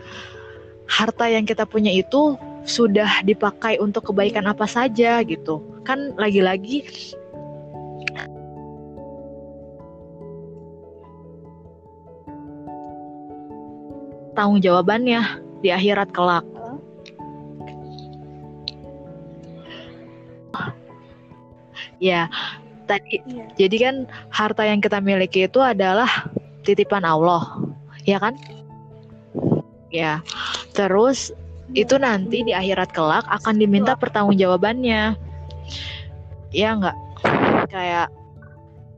harta 0.87 1.27
yang 1.27 1.43
kita 1.43 1.67
punya 1.67 1.91
itu 1.91 2.39
sudah 2.65 3.21
dipakai 3.21 3.77
untuk 3.77 4.09
kebaikan 4.09 4.49
apa 4.49 4.65
saja 4.65 5.21
gitu 5.21 5.61
kan 5.85 6.17
lagi-lagi 6.17 6.81
tanggung 14.35 14.59
jawabannya 14.59 15.23
di 15.63 15.71
akhirat 15.71 16.11
kelak. 16.11 16.45
Ya, 22.03 22.27
tadi 22.85 23.23
Iya. 23.23 23.45
jadi 23.55 23.75
kan 23.79 23.95
harta 24.29 24.67
yang 24.67 24.83
kita 24.83 24.99
miliki 24.99 25.47
itu 25.47 25.63
adalah 25.63 26.27
titipan 26.67 27.07
Allah, 27.07 27.63
ya 28.03 28.19
kan? 28.19 28.35
Ya. 29.89 30.19
Terus 30.75 31.31
itu 31.71 31.95
nanti 31.95 32.43
di 32.43 32.51
akhirat 32.51 32.91
kelak 32.91 33.23
akan 33.31 33.57
diminta 33.57 33.95
pertanggungjawabannya. 33.95 35.15
Ya 36.51 36.69
enggak? 36.75 36.97
Kayak 37.71 38.11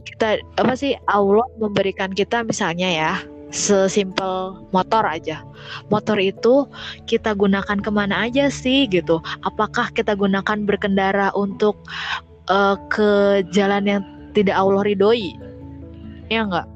kita 0.03 0.41
apa 0.57 0.73
sih 0.73 0.97
Allah 1.05 1.45
memberikan 1.61 2.09
kita 2.09 2.41
misalnya 2.41 2.89
ya 2.89 3.13
sesimpel 3.51 4.59
motor 4.75 5.03
aja. 5.07 5.43
Motor 5.87 6.19
itu 6.19 6.67
kita 7.07 7.33
gunakan 7.35 7.79
ke 7.79 7.89
mana 7.91 8.27
aja 8.27 8.51
sih 8.51 8.87
gitu? 8.91 9.23
Apakah 9.43 9.91
kita 9.95 10.15
gunakan 10.15 10.67
berkendara 10.67 11.31
untuk 11.35 11.79
eh, 12.51 12.75
ke 12.91 13.41
jalan 13.51 13.83
yang 13.87 14.01
tidak 14.35 14.55
Allah 14.55 14.83
ridhoi? 14.83 15.35
Ya 16.27 16.43
enggak? 16.43 16.67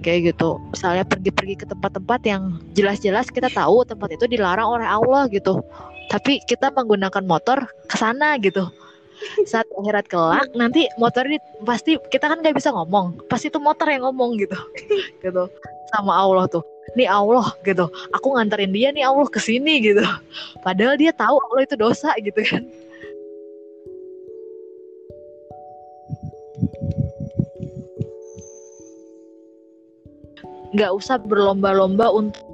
Kayak 0.00 0.34
gitu. 0.34 0.60
Misalnya 0.72 1.04
pergi-pergi 1.08 1.54
ke 1.64 1.66
tempat-tempat 1.68 2.20
yang 2.28 2.60
jelas-jelas 2.76 3.28
kita 3.32 3.48
tahu 3.52 3.84
tempat 3.88 4.12
itu 4.16 4.28
dilarang 4.28 4.80
oleh 4.80 4.88
Allah 4.88 5.28
gitu. 5.32 5.60
Tapi 6.12 6.44
kita 6.44 6.68
menggunakan 6.72 7.24
motor 7.24 7.64
ke 7.88 7.96
sana 7.96 8.36
gitu. 8.40 8.68
Saat 9.46 9.70
akhirat 9.74 10.06
kelak 10.10 10.50
nanti 10.58 10.90
motor 10.98 11.24
ini 11.26 11.38
pasti 11.62 11.96
kita 12.10 12.30
kan 12.30 12.42
nggak 12.42 12.56
bisa 12.56 12.74
ngomong. 12.74 13.18
Pasti 13.30 13.48
itu 13.48 13.58
motor 13.62 13.86
yang 13.88 14.06
ngomong 14.06 14.36
gitu. 14.38 14.56
gitu 15.24 15.48
sama 15.94 16.12
Allah 16.14 16.46
tuh. 16.50 16.64
Nih 16.98 17.08
Allah 17.08 17.54
gitu. 17.62 17.86
Aku 18.14 18.34
nganterin 18.34 18.74
dia 18.74 18.90
nih 18.90 19.06
Allah 19.06 19.26
ke 19.30 19.38
sini 19.38 19.82
gitu. 19.82 20.02
Padahal 20.62 20.98
dia 20.98 21.14
tahu 21.14 21.38
Allah 21.50 21.62
itu 21.66 21.74
dosa 21.78 22.10
gitu 22.18 22.40
kan. 22.42 22.62
Nggak 30.74 30.90
usah 30.90 31.22
berlomba-lomba 31.22 32.10
untuk 32.10 32.53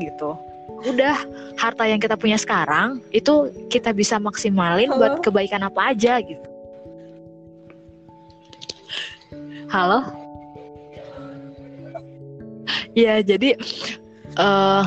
gitu. 0.00 0.34
Udah 0.88 1.16
harta 1.60 1.84
yang 1.84 2.00
kita 2.00 2.16
punya 2.16 2.40
sekarang 2.40 3.04
itu 3.12 3.52
kita 3.68 3.92
bisa 3.92 4.16
maksimalin 4.16 4.88
buat 4.96 5.20
Halo? 5.20 5.24
kebaikan 5.24 5.62
apa 5.66 5.92
aja 5.92 6.18
gitu. 6.24 6.48
Halo? 9.70 10.02
Ya, 12.98 13.22
jadi 13.22 13.54
eh 14.40 14.84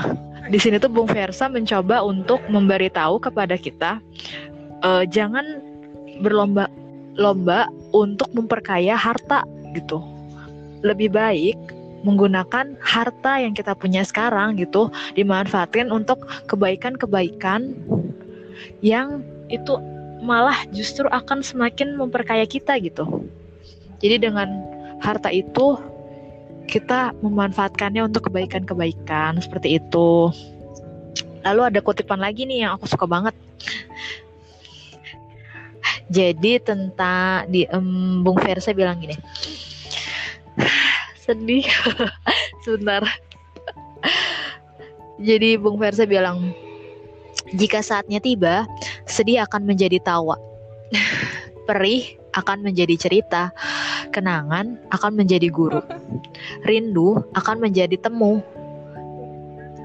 di 0.51 0.59
sini 0.59 0.75
tuh 0.75 0.91
Bung 0.91 1.07
Versa 1.07 1.47
mencoba 1.47 2.03
untuk 2.03 2.43
memberitahu 2.51 3.21
kepada 3.23 3.55
kita 3.55 4.03
eh, 4.83 5.03
jangan 5.07 5.63
berlomba-lomba 6.19 7.71
untuk 7.95 8.27
memperkaya 8.35 8.97
harta 8.97 9.47
gitu. 9.71 10.03
Lebih 10.83 11.15
baik 11.15 11.57
menggunakan 12.03 12.75
harta 12.83 13.33
yang 13.39 13.55
kita 13.55 13.73
punya 13.73 14.03
sekarang 14.03 14.59
gitu 14.59 14.91
dimanfaatkan 15.15 15.89
untuk 15.89 16.27
kebaikan-kebaikan 16.51 17.73
yang 18.83 19.23
itu 19.47 19.79
malah 20.23 20.55
justru 20.71 21.07
akan 21.11 21.43
semakin 21.43 21.99
memperkaya 21.99 22.47
kita 22.47 22.79
gitu. 22.79 23.27
Jadi 23.99 24.27
dengan 24.27 24.47
harta 25.03 25.31
itu 25.31 25.79
kita 26.67 27.11
memanfaatkannya 27.19 28.07
untuk 28.07 28.31
kebaikan-kebaikan 28.31 29.43
seperti 29.43 29.79
itu. 29.83 30.31
Lalu 31.43 31.61
ada 31.67 31.79
kutipan 31.83 32.23
lagi 32.23 32.47
nih 32.47 32.67
yang 32.67 32.79
aku 32.79 32.87
suka 32.87 33.03
banget. 33.03 33.35
Jadi 36.07 36.59
tentang 36.63 37.51
di 37.51 37.67
em, 37.67 38.23
Bung 38.23 38.39
Versa 38.39 38.71
bilang 38.71 38.99
gini. 39.03 39.15
Sedih. 41.23 41.63
Sebentar. 42.67 43.07
Jadi 45.23 45.55
Bung 45.55 45.79
Versa 45.79 46.03
bilang 46.03 46.51
jika 47.55 47.79
saatnya 47.79 48.19
tiba, 48.19 48.67
sedih 49.07 49.47
akan 49.47 49.63
menjadi 49.63 50.01
tawa. 50.03 50.35
Perih 51.67 52.19
akan 52.35 52.65
menjadi 52.65 52.97
cerita. 52.99 53.55
Kenangan 54.11 54.77
akan 54.91 55.11
menjadi 55.15 55.47
guru. 55.47 55.79
Rindu 56.67 57.23
akan 57.33 57.63
menjadi 57.63 57.95
temu. 57.97 58.43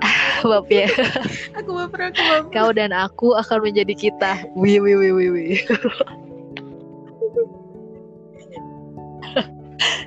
Bab 0.49 0.67
ya. 0.71 0.87
Aku 1.59 1.75
baper, 1.75 2.15
aku 2.15 2.21
baper. 2.23 2.53
Kau 2.55 2.71
dan 2.71 2.91
aku 2.95 3.35
akan 3.35 3.71
menjadi 3.71 3.95
kita. 3.95 4.33
Wih, 4.55 4.79
wih, 4.79 4.95
wih, 4.95 5.13
wih, 5.15 5.31
wih. 5.35 5.59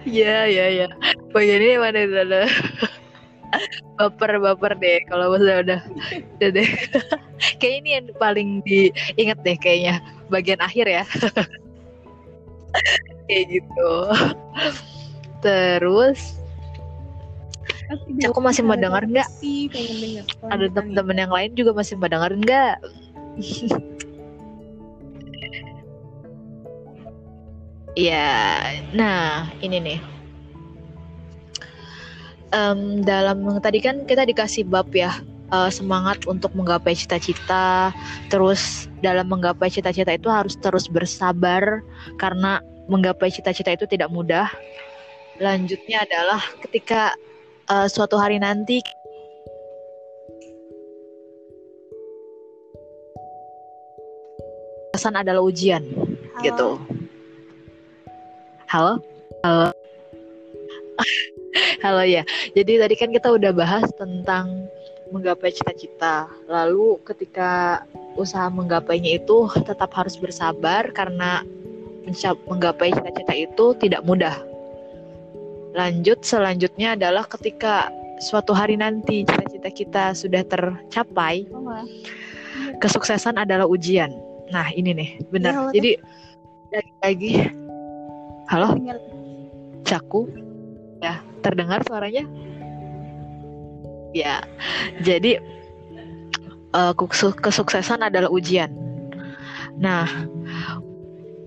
Ya, 0.08 0.50
ya, 0.50 0.66
ya. 0.70 0.88
Bagian 1.30 1.62
ini 1.62 1.78
mana 1.78 2.02
sana? 2.10 2.42
baper, 3.98 4.42
baper 4.42 4.74
deh. 4.82 5.00
Kalau 5.06 5.38
udah, 5.38 5.62
udah, 5.62 5.82
udah 6.40 6.50
deh. 6.50 6.70
Kayak 7.62 7.76
ini 7.86 7.90
yang 8.00 8.08
paling 8.18 8.50
diingat 8.66 9.40
deh 9.46 9.58
kayaknya. 9.58 10.02
Bagian 10.34 10.62
akhir 10.62 10.86
ya. 10.90 11.04
Kayak 13.30 13.46
gitu. 13.50 13.94
Terus, 15.42 16.42
Aku 18.24 18.40
masih 18.40 18.64
mau 18.64 18.80
denger 18.80 19.04
nggak? 19.04 19.30
Ada 20.48 20.72
teman-teman 20.72 21.18
yang 21.28 21.32
lain 21.32 21.52
juga 21.60 21.76
masih 21.76 22.00
mau 22.00 22.08
dengerin 22.08 22.40
nggak? 22.40 22.76
Ya, 27.96 28.64
nah 28.96 29.52
ini 29.60 29.78
nih. 29.84 30.00
Em, 32.52 33.04
dalam 33.04 33.44
tadi 33.64 33.80
kan 33.84 34.04
kita 34.08 34.28
dikasih 34.28 34.68
bab 34.68 34.92
ya 34.92 35.12
eh, 35.52 35.72
semangat 35.72 36.24
untuk 36.28 36.56
menggapai 36.56 36.96
cita-cita. 36.96 37.92
Terus 38.32 38.88
dalam 39.04 39.28
menggapai 39.28 39.68
cita-cita 39.68 40.16
itu 40.16 40.32
harus 40.32 40.56
terus 40.60 40.88
bersabar 40.88 41.84
karena 42.16 42.64
menggapai 42.88 43.32
cita-cita 43.32 43.76
itu 43.76 43.86
tidak 43.88 44.08
mudah. 44.08 44.48
Lanjutnya 45.40 46.08
adalah 46.08 46.40
ketika 46.64 47.12
eh, 47.68 47.88
suatu 47.92 48.16
hari 48.16 48.40
nanti 48.40 48.80
kesan 54.92 55.16
adalah 55.16 55.42
ujian 55.44 55.88
Halo? 55.88 56.44
gitu. 56.44 56.70
Halo? 58.72 59.04
Halo? 59.44 59.68
Halo 61.84 62.04
ya. 62.08 62.24
Jadi 62.56 62.80
tadi 62.80 62.96
kan 62.96 63.12
kita 63.12 63.36
udah 63.36 63.52
bahas 63.52 63.84
tentang 64.00 64.72
menggapai 65.12 65.52
cita-cita. 65.52 66.32
Lalu 66.48 66.96
ketika 67.04 67.84
usaha 68.16 68.48
menggapainya 68.48 69.20
itu 69.20 69.52
tetap 69.68 69.92
harus 69.92 70.16
bersabar 70.16 70.88
karena 70.96 71.44
menggapai 72.48 72.96
cita-cita 72.96 73.34
itu 73.36 73.66
tidak 73.84 74.08
mudah. 74.08 74.40
Lanjut 75.76 76.24
selanjutnya 76.24 76.96
adalah 76.96 77.28
ketika 77.28 77.92
suatu 78.24 78.56
hari 78.56 78.80
nanti 78.80 79.28
cita-cita 79.28 79.68
kita 79.68 80.04
sudah 80.16 80.48
tercapai, 80.48 81.44
kesuksesan 82.80 83.36
adalah 83.36 83.68
ujian. 83.68 84.16
Nah, 84.56 84.72
ini 84.72 84.96
nih, 84.96 85.10
Iya, 85.20 85.28
benar. 85.28 85.54
halo, 85.60 85.72
Jadi 85.76 85.92
lagi 87.04 87.32
Halo. 88.52 88.76
Caku. 89.88 90.28
Ya, 91.00 91.24
terdengar 91.40 91.80
suaranya? 91.88 92.28
Ya. 94.12 94.44
Jadi 95.00 95.40
eh, 96.76 96.94
kesuksesan 97.40 98.04
adalah 98.04 98.28
ujian. 98.28 98.76
Nah, 99.80 100.04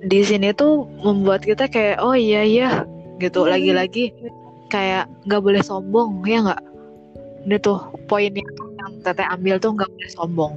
di 0.01 0.25
sini 0.25 0.57
tuh 0.57 0.89
membuat 1.05 1.45
kita 1.45 1.69
kayak 1.69 2.01
oh 2.01 2.17
iya 2.17 2.41
iya 2.41 2.89
gitu. 3.21 3.45
Iya, 3.45 3.53
Lagi-lagi 3.53 4.17
kayak 4.73 5.05
nggak 5.29 5.45
boleh 5.45 5.61
sombong 5.61 6.25
ya 6.25 6.41
nggak? 6.41 6.63
Ini 7.45 7.61
tuh 7.61 7.85
poin 8.09 8.33
yang 8.33 8.49
yang 8.81 8.93
teteh 9.05 9.29
ambil 9.29 9.61
tuh 9.61 9.77
nggak 9.77 9.93
boleh 9.93 10.11
sombong. 10.17 10.57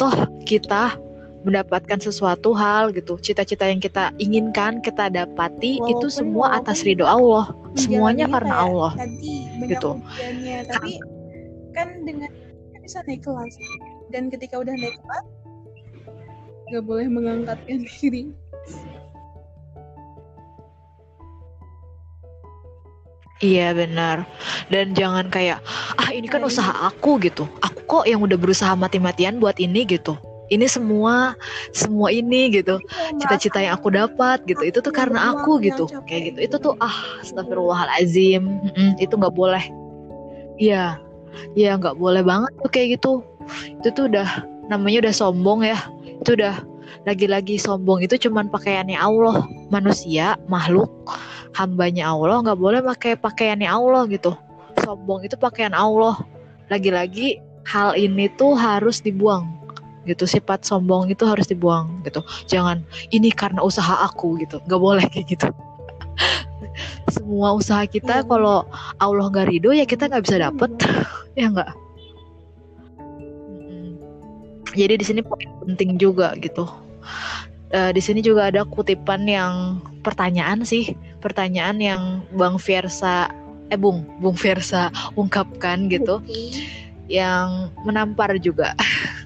Toh 0.00 0.24
kita 0.48 0.96
mendapatkan 1.40 1.96
sesuatu 1.96 2.52
hal 2.52 2.92
gitu 2.92 3.16
cita-cita 3.16 3.64
yang 3.64 3.80
kita 3.80 4.12
inginkan 4.20 4.84
kita 4.84 5.08
dapati 5.08 5.80
Walaupun- 5.80 5.90
itu 5.96 6.06
semua 6.12 6.60
atas 6.60 6.84
ridho 6.84 7.08
Allah 7.08 7.48
semuanya 7.80 8.28
karena 8.28 8.54
kayak 8.54 8.66
Allah 8.68 8.92
Tadi 8.98 9.36
gitu. 9.64 9.90
ujiannya, 9.96 10.58
tapi 10.68 10.92
kan 11.72 11.88
dengan 12.04 12.28
kita 12.28 12.78
bisa 12.82 12.98
naik 13.06 13.22
kelas. 13.22 13.54
Dan 14.10 14.26
ketika 14.26 14.58
udah 14.58 14.74
naik 14.74 14.98
kelas, 14.98 15.26
nggak 16.68 16.84
boleh 16.84 17.06
mengangkatkan 17.06 17.78
diri. 17.86 18.34
Iya 23.40 23.72
benar. 23.72 24.28
Dan 24.68 24.92
jangan 24.92 25.32
kayak 25.32 25.64
ah 25.96 26.10
ini 26.12 26.28
kan 26.28 26.44
Nah, 26.44 26.50
usaha 26.52 26.72
aku 26.84 27.16
gitu. 27.24 27.48
Aku 27.64 27.80
kok 27.88 28.04
yang 28.04 28.20
udah 28.20 28.36
berusaha 28.36 28.76
mati-matian 28.76 29.40
buat 29.40 29.56
ini 29.56 29.88
gitu. 29.88 30.20
Ini 30.50 30.66
semua 30.66 31.38
semua 31.70 32.10
ini 32.10 32.50
gitu. 32.50 32.82
Cita-cita 33.22 33.62
yang 33.62 33.78
aku 33.78 33.94
dapat 33.94 34.42
gitu. 34.50 34.62
Itu 34.66 34.78
tuh 34.82 34.90
karena 34.90 35.34
aku 35.34 35.62
gitu. 35.62 35.86
Kayak 36.10 36.34
gitu. 36.34 36.38
Itu 36.50 36.56
tuh 36.58 36.74
ah 36.82 36.94
astagfirullahalazim. 37.22 38.42
Mm-mm, 38.42 38.90
itu 38.98 39.14
nggak 39.14 39.34
boleh. 39.34 39.62
Iya. 40.58 40.98
Iya 41.54 41.78
nggak 41.78 41.96
boleh 41.96 42.26
banget 42.26 42.50
tuh 42.58 42.70
kayak 42.70 42.88
gitu. 42.98 43.12
Itu 43.80 43.88
tuh 43.94 44.04
udah 44.10 44.28
namanya 44.66 45.06
udah 45.08 45.14
sombong 45.14 45.62
ya. 45.62 45.78
Itu 46.20 46.34
udah 46.34 46.58
lagi-lagi 47.06 47.56
sombong 47.56 48.02
itu 48.02 48.18
cuman 48.28 48.50
pakaiannya 48.50 48.98
Allah. 48.98 49.46
Manusia, 49.70 50.34
makhluk 50.50 50.90
hambanya 51.54 52.10
Allah 52.10 52.42
nggak 52.46 52.60
boleh 52.60 52.80
pakai 52.82 53.18
pakaiannya 53.18 53.66
Allah 53.66 54.06
gitu 54.06 54.34
sombong 54.86 55.26
itu 55.26 55.34
pakaian 55.34 55.74
Allah 55.74 56.18
lagi-lagi 56.70 57.42
hal 57.66 57.98
ini 57.98 58.30
tuh 58.38 58.54
harus 58.54 59.02
dibuang 59.02 59.50
gitu 60.08 60.24
sifat 60.24 60.64
sombong 60.64 61.12
itu 61.12 61.24
harus 61.28 61.44
dibuang 61.48 62.00
gitu. 62.04 62.24
Jangan 62.48 62.80
ini 63.12 63.28
karena 63.32 63.60
usaha 63.60 64.04
aku 64.06 64.40
gitu. 64.40 64.60
Nggak 64.64 64.80
boleh 64.80 65.04
kayak 65.12 65.26
gitu. 65.28 65.48
Semua 67.14 67.52
usaha 67.56 67.84
kita 67.84 68.22
Iya. 68.22 68.26
kalau 68.28 68.64
Allah 69.00 69.26
nggak 69.28 69.48
ridho 69.50 69.72
ya 69.74 69.84
kita 69.84 70.08
nggak 70.08 70.24
bisa 70.24 70.36
dapet 70.40 70.70
ya 71.40 71.52
nggak? 71.52 71.70
Jadi 74.70 74.94
di 75.02 75.04
sini 75.04 75.20
poin 75.20 75.50
penting 75.66 75.98
juga 75.98 76.32
gitu. 76.38 76.62
Eh, 77.70 77.90
di 77.94 78.02
sini 78.02 78.22
juga 78.22 78.50
ada 78.50 78.62
kutipan 78.66 79.26
yang 79.26 79.78
pertanyaan 80.02 80.62
sih 80.66 80.94
pertanyaan 81.22 81.78
yang 81.78 82.02
Bang 82.34 82.58
Fiersa 82.58 83.30
eh 83.70 83.78
Bung 83.78 84.02
Bung 84.18 84.34
Fiersa 84.38 84.90
ungkapkan 85.14 85.90
gitu. 85.90 86.22
Yang 87.10 87.74
menampar 87.82 88.38
juga 88.38 88.74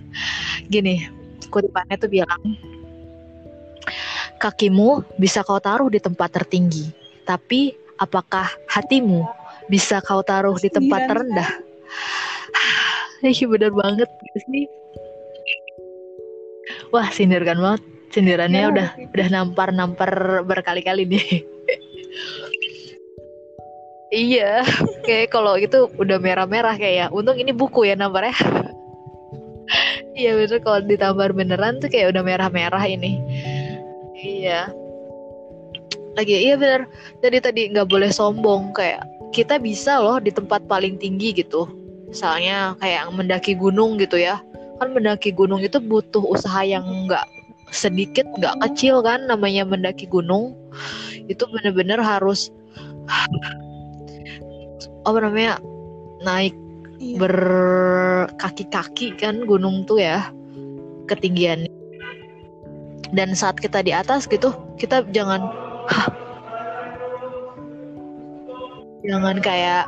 gini 0.68 1.08
kutipannya 1.48 1.96
tuh 1.96 2.10
bilang 2.10 2.42
kakimu 4.40 5.04
bisa 5.20 5.44
kau 5.44 5.60
taruh 5.60 5.88
di 5.88 6.00
tempat 6.00 6.32
tertinggi 6.32 6.90
tapi 7.24 7.76
apakah 8.00 8.48
hatimu 8.68 9.24
bisa 9.68 10.00
kau 10.04 10.20
taruh 10.24 10.56
di 10.60 10.68
tempat 10.68 11.08
Sindiran 11.08 11.10
terendah 11.10 11.50
Iya 13.24 13.44
bener 13.48 13.72
banget 13.72 14.10
sih 14.52 14.68
wah 16.92 17.08
sindirkan 17.08 17.56
banget 17.56 17.82
sindirannya 18.14 18.60
Ya, 18.62 18.70
udah 18.70 18.88
oke. 18.94 19.10
udah 19.10 19.26
nampar-nampar 19.34 20.10
berkali-kali 20.46 21.02
nih. 21.02 21.26
iya, 24.30 24.62
kayak 25.02 25.34
kalau 25.34 25.58
itu 25.58 25.90
udah 25.98 26.22
merah-merah 26.22 26.78
kayak 26.78 26.94
ya. 26.94 27.06
Untung 27.10 27.34
ini 27.34 27.50
buku 27.50 27.90
ya 27.90 27.98
namparnya. 27.98 28.38
iya 30.14 30.38
bener 30.38 30.58
kalau 30.62 30.80
ditampar 30.86 31.30
beneran 31.34 31.82
tuh 31.82 31.90
kayak 31.90 32.14
udah 32.14 32.22
merah-merah 32.22 32.84
ini. 32.86 33.18
Iya. 34.14 34.70
Lagi 36.14 36.34
iya 36.34 36.54
bener. 36.54 36.86
Jadi 37.20 37.36
tadi 37.42 37.60
nggak 37.74 37.90
boleh 37.90 38.10
sombong 38.14 38.70
kayak 38.72 39.02
kita 39.34 39.58
bisa 39.58 39.98
loh 39.98 40.22
di 40.22 40.30
tempat 40.30 40.64
paling 40.70 40.96
tinggi 40.96 41.34
gitu. 41.34 41.66
Misalnya 42.08 42.78
kayak 42.78 43.10
mendaki 43.10 43.58
gunung 43.58 43.98
gitu 43.98 44.16
ya. 44.16 44.38
Kan 44.78 44.94
mendaki 44.94 45.34
gunung 45.34 45.62
itu 45.62 45.82
butuh 45.82 46.22
usaha 46.22 46.62
yang 46.62 46.86
nggak 47.06 47.26
sedikit 47.74 48.22
nggak 48.38 48.54
kecil 48.62 49.02
kan 49.02 49.26
namanya 49.26 49.66
mendaki 49.66 50.06
gunung 50.06 50.54
itu 51.26 51.42
bener-bener 51.50 51.98
harus 51.98 52.54
apa 55.04 55.18
namanya 55.18 55.58
naik 56.22 56.54
Iya. 57.02 57.18
berkaki-kaki 57.18 59.18
kan 59.18 59.42
gunung 59.46 59.82
tuh 59.86 59.98
ya 59.98 60.30
ketinggiannya 61.10 61.70
dan 63.14 63.34
saat 63.34 63.58
kita 63.58 63.82
di 63.84 63.92
atas 63.94 64.26
gitu 64.30 64.54
kita 64.80 65.04
jangan 65.14 65.42
jangan 69.06 69.36
kayak 69.42 69.84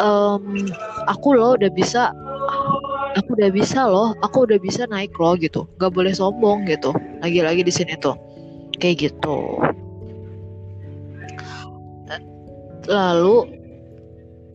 "Em, 0.00 0.72
aku 1.10 1.36
loh 1.36 1.54
udah 1.58 1.70
bisa 1.74 2.10
aku 3.18 3.36
udah 3.36 3.50
bisa 3.52 3.80
loh 3.86 4.16
aku 4.24 4.48
udah 4.48 4.58
bisa 4.62 4.88
naik 4.88 5.12
loh 5.20 5.36
gitu. 5.36 5.68
Gak 5.76 5.92
boleh 5.92 6.14
sombong 6.16 6.64
gitu 6.70 6.94
lagi-lagi 7.20 7.60
di 7.66 7.72
sini 7.74 7.94
tuh. 8.00 8.16
Kayak 8.80 9.12
gitu. 9.12 9.60
Lalu 12.90 13.61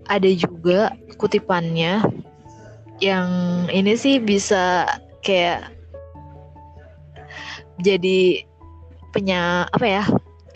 ada 0.08 0.30
juga 0.32 0.95
kutipannya 1.20 2.03
yang 3.03 3.30
ini 3.70 3.93
sih 3.93 4.18
bisa 4.18 4.88
kayak 5.22 5.70
jadi 7.86 8.41
penya 9.14 9.70
apa 9.70 9.86
ya 9.86 10.03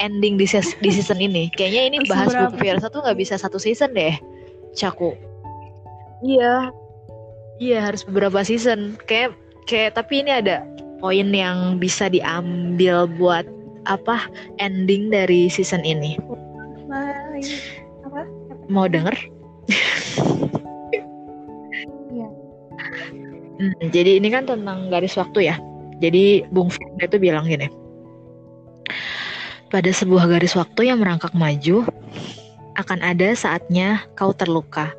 ending 0.02 0.36
di, 0.41 0.49
ses- 0.49 0.78
di 0.82 0.89
season 0.89 1.22
ini. 1.22 1.54
Kayaknya 1.54 1.82
ini 1.93 1.97
bahas 2.10 2.34
buku 2.34 2.58
Fiersa 2.58 2.89
tuh 2.89 3.06
nggak 3.06 3.20
bisa 3.22 3.38
satu 3.38 3.62
season 3.62 3.93
deh 3.93 4.18
caku. 4.74 5.14
Iya. 6.26 6.74
Iya 7.62 7.78
harus 7.93 8.02
beberapa 8.02 8.41
season. 8.41 8.97
Kayak 9.06 9.38
kayak 9.70 9.93
tapi 9.93 10.26
ini 10.26 10.34
ada 10.34 10.66
poin 10.97 11.30
yang 11.30 11.78
bisa 11.78 12.10
diambil 12.10 13.06
buat 13.06 13.45
apa 13.86 14.26
ending 14.58 15.14
dari 15.14 15.45
season 15.45 15.86
ini. 15.86 16.18
Apa? 18.02 18.26
mau 18.72 18.88
denger 18.88 19.14
Iya. 22.12 22.28
Hmm, 23.62 23.76
jadi 23.93 24.18
ini 24.18 24.28
kan 24.34 24.49
tentang 24.49 24.89
garis 24.89 25.16
waktu 25.16 25.53
ya. 25.53 25.55
Jadi 26.01 26.49
Bung 26.49 26.74
Firda 26.74 27.05
itu 27.05 27.18
bilang 27.22 27.45
gini. 27.45 27.70
Pada 29.72 29.88
sebuah 29.88 30.28
garis 30.28 30.57
waktu 30.57 30.91
yang 30.91 30.99
merangkak 30.99 31.32
maju, 31.32 31.88
akan 32.76 32.99
ada 33.05 33.32
saatnya 33.38 34.03
kau 34.18 34.34
terluka 34.36 34.91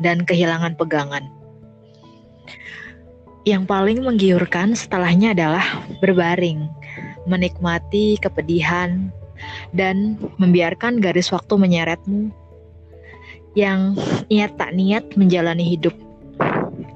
dan 0.00 0.22
kehilangan 0.24 0.78
pegangan. 0.78 1.26
Yang 3.44 3.68
paling 3.68 4.00
menggiurkan 4.00 4.72
setelahnya 4.72 5.36
adalah 5.36 5.84
berbaring, 6.00 6.64
menikmati 7.28 8.16
kepedihan, 8.16 9.12
dan 9.76 10.16
membiarkan 10.40 11.02
garis 11.02 11.28
waktu 11.28 11.60
menyeretmu 11.60 12.32
yang 13.54 13.94
niat 14.30 14.58
tak 14.58 14.74
niat 14.74 15.14
menjalani 15.14 15.62
hidup. 15.62 15.94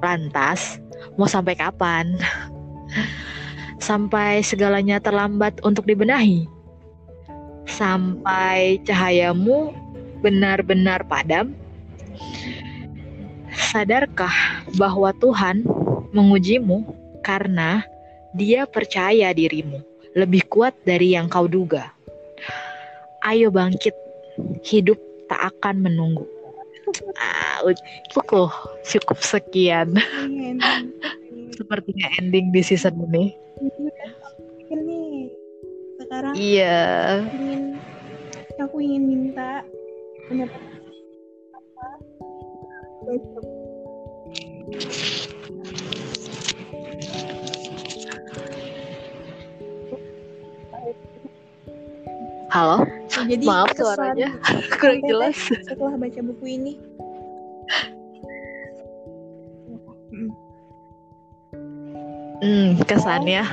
Lantas, 0.03 0.79
mau 1.15 1.27
sampai 1.27 1.55
kapan? 1.55 2.15
Sampai 3.79 4.43
segalanya 4.43 4.99
terlambat 4.99 5.63
untuk 5.63 5.87
dibenahi? 5.87 6.45
Sampai 7.63 8.83
cahayamu 8.83 9.71
benar-benar 10.19 11.07
padam? 11.07 11.55
Sadarkah 13.55 14.61
bahwa 14.75 15.15
Tuhan 15.17 15.63
mengujimu 16.11 16.83
karena 17.23 17.87
Dia 18.29 18.69
percaya 18.69 19.33
dirimu 19.33 19.81
lebih 20.13 20.45
kuat 20.53 20.77
dari 20.85 21.17
yang 21.17 21.25
kau 21.33 21.49
duga? 21.49 21.89
Ayo 23.25 23.49
bangkit, 23.49 23.97
hidup 24.61 25.01
tak 25.25 25.49
akan 25.49 25.81
menunggu. 25.81 26.29
Ah, 27.19 27.61
cukup, 28.09 28.49
cukup 28.85 29.19
sekian. 29.21 29.93
Ending. 30.17 30.57
Sepertinya 31.53 32.07
ending 32.17 32.49
di 32.49 32.61
season 32.63 32.97
ini. 33.09 33.35
Ini 34.69 35.01
sekarang 35.99 36.33
Iya. 36.37 37.25
ingin 37.29 37.61
aku 38.59 38.77
ingin 38.79 39.03
minta 39.07 39.61
pendapat 40.29 40.61
Halo, 52.49 52.81
jadi 53.25 53.45
maaf 53.45 53.69
kesan 53.73 53.83
suaranya 53.83 54.29
kurang 54.79 54.99
Teteh 55.01 55.09
jelas. 55.09 55.37
setelah 55.65 55.93
baca 55.97 56.19
buku 56.23 56.45
ini. 56.47 56.73
Hmm. 62.39 62.79
kesannya 62.87 63.43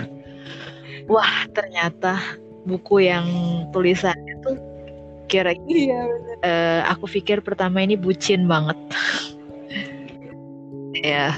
wah 1.11 1.43
ternyata 1.51 2.23
buku 2.67 3.03
yang 3.11 3.27
tulisannya 3.75 4.35
tuh 4.47 4.57
kira 5.27 5.59
Iya, 5.67 6.07
eh, 6.47 6.81
aku 6.87 7.11
pikir 7.11 7.43
pertama 7.43 7.83
ini 7.83 7.99
bucin 7.99 8.47
banget. 8.47 8.79
Ya 10.97 11.37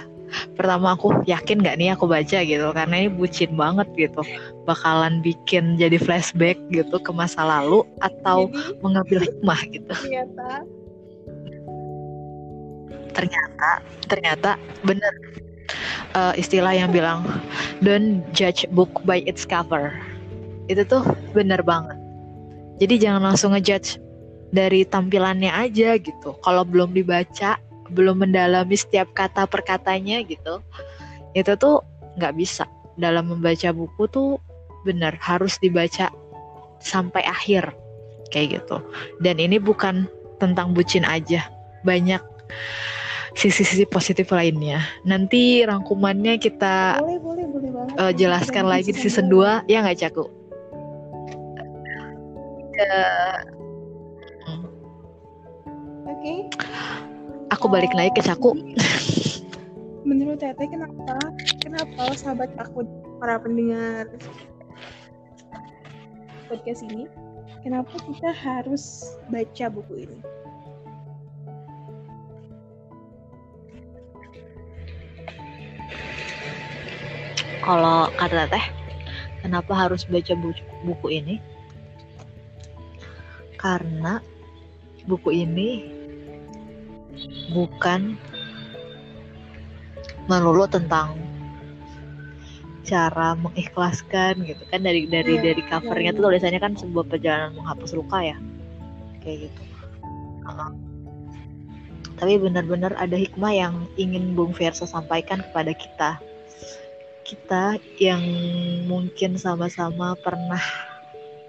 pertama 0.59 0.99
aku 0.99 1.15
yakin 1.31 1.63
nggak 1.63 1.79
nih 1.79 1.95
aku 1.95 2.11
baca? 2.11 2.43
gitu. 2.43 2.67
Karena 2.75 2.95
ini 3.07 3.11
bucin 3.15 3.55
banget 3.55 3.87
gitu. 3.95 4.27
Bakalan 4.67 5.23
bikin 5.23 5.79
jadi 5.79 5.95
flashback 5.97 6.59
gitu 6.75 6.99
ke 6.99 7.11
masa 7.15 7.47
lalu 7.47 7.87
atau 8.03 8.51
Jadi 8.51 8.83
mengambil 8.83 9.19
hikmah 9.23 9.61
gitu. 9.71 9.95
ternyata 9.95 10.51
ternyata 13.15 13.71
ternyata 14.11 14.51
bener. 14.83 15.15
Eh, 16.17 16.41
istilah 16.41 16.73
yang 16.73 16.91
bilang 16.91 17.23
don't 17.85 18.25
judge 18.35 18.67
book 18.75 18.91
by 19.07 19.23
its 19.29 19.47
cover. 19.47 19.95
Itu 20.67 20.83
tuh 20.85 21.05
bener 21.37 21.63
banget. 21.63 21.97
Jadi 22.83 22.95
jangan 22.99 23.33
langsung 23.33 23.55
ngejudge 23.55 24.01
dari 24.55 24.87
tampilannya 24.89 25.53
aja 25.53 26.01
gitu. 26.01 26.35
Kalau 26.41 26.65
belum 26.65 26.97
dibaca 26.97 27.61
belum 27.91 28.25
mendalami 28.25 28.77
setiap 28.77 29.11
kata 29.13 29.45
per 29.49 29.65
katanya 29.65 30.21
gitu 30.25 30.61
itu 31.33 31.53
tuh 31.57 31.85
nggak 32.19 32.35
bisa 32.37 32.65
dalam 32.99 33.31
membaca 33.31 33.71
buku 33.71 34.11
tuh 34.11 34.43
bener 34.83 35.15
harus 35.23 35.59
dibaca 35.61 36.11
sampai 36.83 37.23
akhir 37.27 37.75
kayak 38.31 38.63
gitu 38.63 38.79
dan 39.23 39.39
ini 39.39 39.59
bukan 39.59 40.07
tentang 40.39 40.75
bucin 40.75 41.03
aja 41.03 41.47
banyak 41.83 42.23
sisi-sisi 43.35 43.87
positif 43.87 44.31
lainnya 44.35 44.83
nanti 45.07 45.63
rangkumannya 45.63 46.43
kita 46.43 46.99
boleh 46.99 47.19
boleh 47.23 47.45
boleh 47.47 47.71
banget. 47.71 47.95
eh, 48.03 48.13
jelaskan 48.19 48.65
Dan 48.67 48.73
lagi 48.73 48.91
di 48.95 48.99
season 48.99 49.27
dua. 49.31 49.63
2 49.67 49.71
ya 49.71 49.79
nggak 49.85 49.99
Caku? 50.03 50.25
Ke- 52.75 53.43
Oke. 56.09 56.35
Aku 57.59 57.67
balik 57.67 57.91
lagi 57.91 58.15
ke 58.15 58.23
Caku 58.23 58.55
Menurut 60.09 60.39
Teteh 60.39 60.71
kenapa? 60.71 61.19
Kenapa 61.59 62.15
sahabat 62.15 62.55
aku 62.57 62.87
para 63.19 63.43
pendengar 63.43 64.07
podcast 66.47 66.87
ini? 66.87 67.11
Kenapa 67.61 67.93
kita 68.07 68.31
harus 68.31 69.13
baca 69.29 69.67
buku 69.69 70.07
ini? 70.07 70.19
kalau 77.69 78.09
kata 78.17 78.49
teh 78.49 78.65
kenapa 79.45 79.77
harus 79.77 80.09
baca 80.09 80.33
bu- 80.41 80.65
buku 80.89 81.21
ini 81.21 81.37
karena 83.61 84.25
buku 85.05 85.45
ini 85.45 85.98
bukan. 87.53 88.17
Melulu 90.29 90.69
tentang 90.69 91.17
cara 92.89 93.37
mengikhlaskan 93.37 94.49
gitu 94.49 94.65
kan 94.73 94.81
dari 94.81 95.05
dari 95.05 95.37
Iya, 95.37 95.53
dari 95.53 95.63
covernya 95.69 96.17
tuh 96.17 96.33
tulisannya 96.33 96.61
kan 96.61 96.73
sebuah 96.73 97.05
perjalanan 97.05 97.53
menghapus 97.61 97.93
luka 97.93 98.21
ya 98.25 98.37
kayak 99.21 99.49
gitu. 99.49 99.63
Tapi 102.19 102.35
benar-benar 102.41 102.99
ada 102.99 103.15
hikmah 103.15 103.53
yang 103.55 103.75
ingin 103.95 104.35
Bung 104.35 104.51
Versa 104.57 104.89
sampaikan 104.89 105.39
kepada 105.45 105.71
kita. 105.77 106.11
Kita 107.23 107.79
yang 108.01 108.25
mungkin 108.89 109.37
sama-sama 109.37 110.17
pernah 110.19 110.63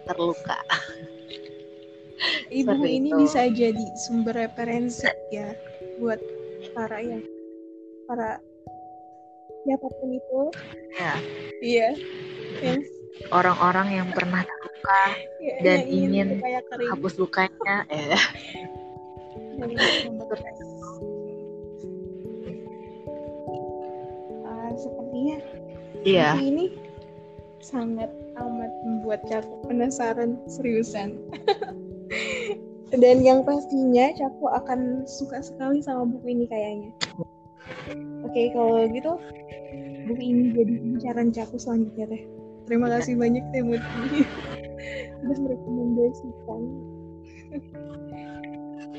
terluka 0.06 0.60
Jadi 2.20 2.60
Seperti 2.68 2.90
ini 2.92 3.10
itu. 3.10 3.18
bisa 3.24 3.42
jadi 3.48 3.86
sumber 3.96 4.36
referensi 4.36 5.08
ya 5.32 5.56
buat 6.04 6.20
para 6.76 7.00
yang 7.00 7.24
para 8.10 8.44
siapa 9.64 9.88
pun 9.88 10.10
itu. 10.12 10.42
ya 11.00 11.14
Iya. 11.64 11.90
Yang 12.60 12.82
orang-orang 13.32 13.88
yang 14.04 14.08
pernah 14.16 14.44
terluka 14.44 15.02
ya, 15.44 15.56
Dan 15.64 15.80
ingin 15.88 16.40
ingin 16.40 16.88
hapus 16.92 17.14
lukanya 17.20 17.76
eh. 17.92 18.16
Ah, 24.48 24.72
sepertinya 24.80 25.38
iya 26.08 26.32
ini 26.40 26.80
sangat 27.60 28.08
amat 28.40 28.72
membuat 28.88 29.20
Caku 29.28 29.68
penasaran 29.68 30.40
seriusan. 30.48 31.20
Dan 32.90 33.22
yang 33.22 33.46
pastinya 33.46 34.10
Caku 34.18 34.46
akan 34.50 35.06
suka 35.06 35.46
sekali 35.46 35.84
sama 35.86 36.10
buku 36.10 36.34
ini 36.34 36.46
kayaknya. 36.50 36.90
Oke, 38.26 38.50
kalau 38.54 38.82
gitu 38.90 39.14
buku 40.10 40.22
ini 40.22 40.44
jadi 40.58 40.74
incaran 40.82 41.30
Caku 41.30 41.62
selanjutnya 41.62 42.10
teh. 42.10 42.24
Terima 42.66 42.90
kasih 42.90 43.14
banyak 43.18 43.46
teh 43.54 43.62
Muti. 43.62 44.26
Sudah 45.22 45.38
merekomendasikan. 45.38 46.62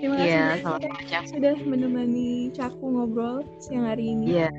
Terima 0.00 0.14
kasih 0.16 0.26
iya 0.32 0.44
banyak, 0.48 0.62
sama 0.64 0.78
Teh, 0.80 0.90
macam 0.90 1.22
sudah 1.28 1.54
menemani 1.60 2.30
Caku 2.56 2.84
ngobrol 2.88 3.44
siang 3.60 3.84
hari 3.84 4.16
ini 4.16 4.26
iya 4.32 4.50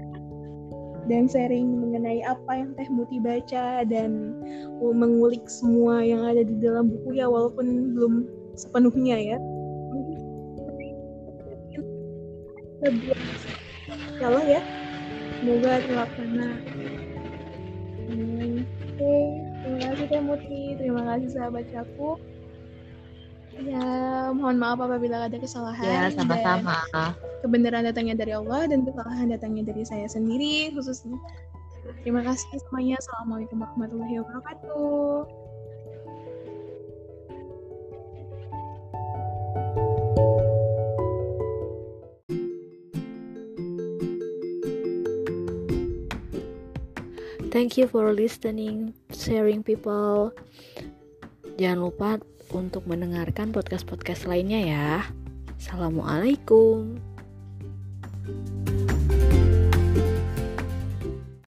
dan 1.10 1.26
sharing 1.26 1.66
mengenai 1.82 2.22
apa 2.22 2.62
yang 2.62 2.78
Teh 2.78 2.86
Muti 2.94 3.18
baca 3.18 3.82
dan 3.90 4.38
mengulik 4.80 5.50
semua 5.50 6.06
yang 6.06 6.22
ada 6.22 6.46
di 6.46 6.56
dalam 6.62 6.94
buku 6.94 7.18
ya 7.18 7.26
walaupun 7.26 7.98
belum 7.98 8.14
sepenuhnya 8.62 9.18
ya. 9.18 9.38
Ya 14.22 14.26
Allah 14.30 14.46
ya, 14.46 14.62
semoga 15.42 15.72
terlaksana. 15.86 16.50
Hmm, 18.10 18.66
Oke, 18.66 19.14
terima 19.66 19.80
kasih 19.82 20.06
Teh 20.10 20.22
Muti, 20.22 20.64
terima 20.78 21.02
kasih 21.10 21.30
sahabat 21.34 21.66
Caku. 21.74 22.22
Ya, 23.62 23.86
mohon 24.34 24.58
maaf 24.58 24.82
apabila 24.82 25.30
ada 25.30 25.38
kesalahan. 25.38 25.86
ya 25.86 26.10
sama-sama 26.14 26.82
kebenaran 27.42 27.86
datangnya 27.86 28.16
dari 28.18 28.34
Allah 28.34 28.70
dan 28.70 28.86
kesalahan 28.86 29.34
datangnya 29.34 29.74
dari 29.74 29.84
saya 29.86 30.06
sendiri 30.06 30.72
khususnya. 30.74 31.18
Terima 32.06 32.22
kasih 32.22 32.62
semuanya. 32.70 33.02
Assalamualaikum 33.02 33.58
warahmatullahi 33.58 34.22
wabarakatuh. 34.22 35.41
Thank 47.62 47.78
you 47.78 47.86
for 47.86 48.10
listening, 48.10 48.98
sharing 49.14 49.62
people. 49.62 50.34
Jangan 51.62 51.78
lupa 51.78 52.18
untuk 52.50 52.90
mendengarkan 52.90 53.54
podcast-podcast 53.54 54.26
lainnya 54.26 54.66
ya. 54.66 54.90
Assalamualaikum. 55.62 56.98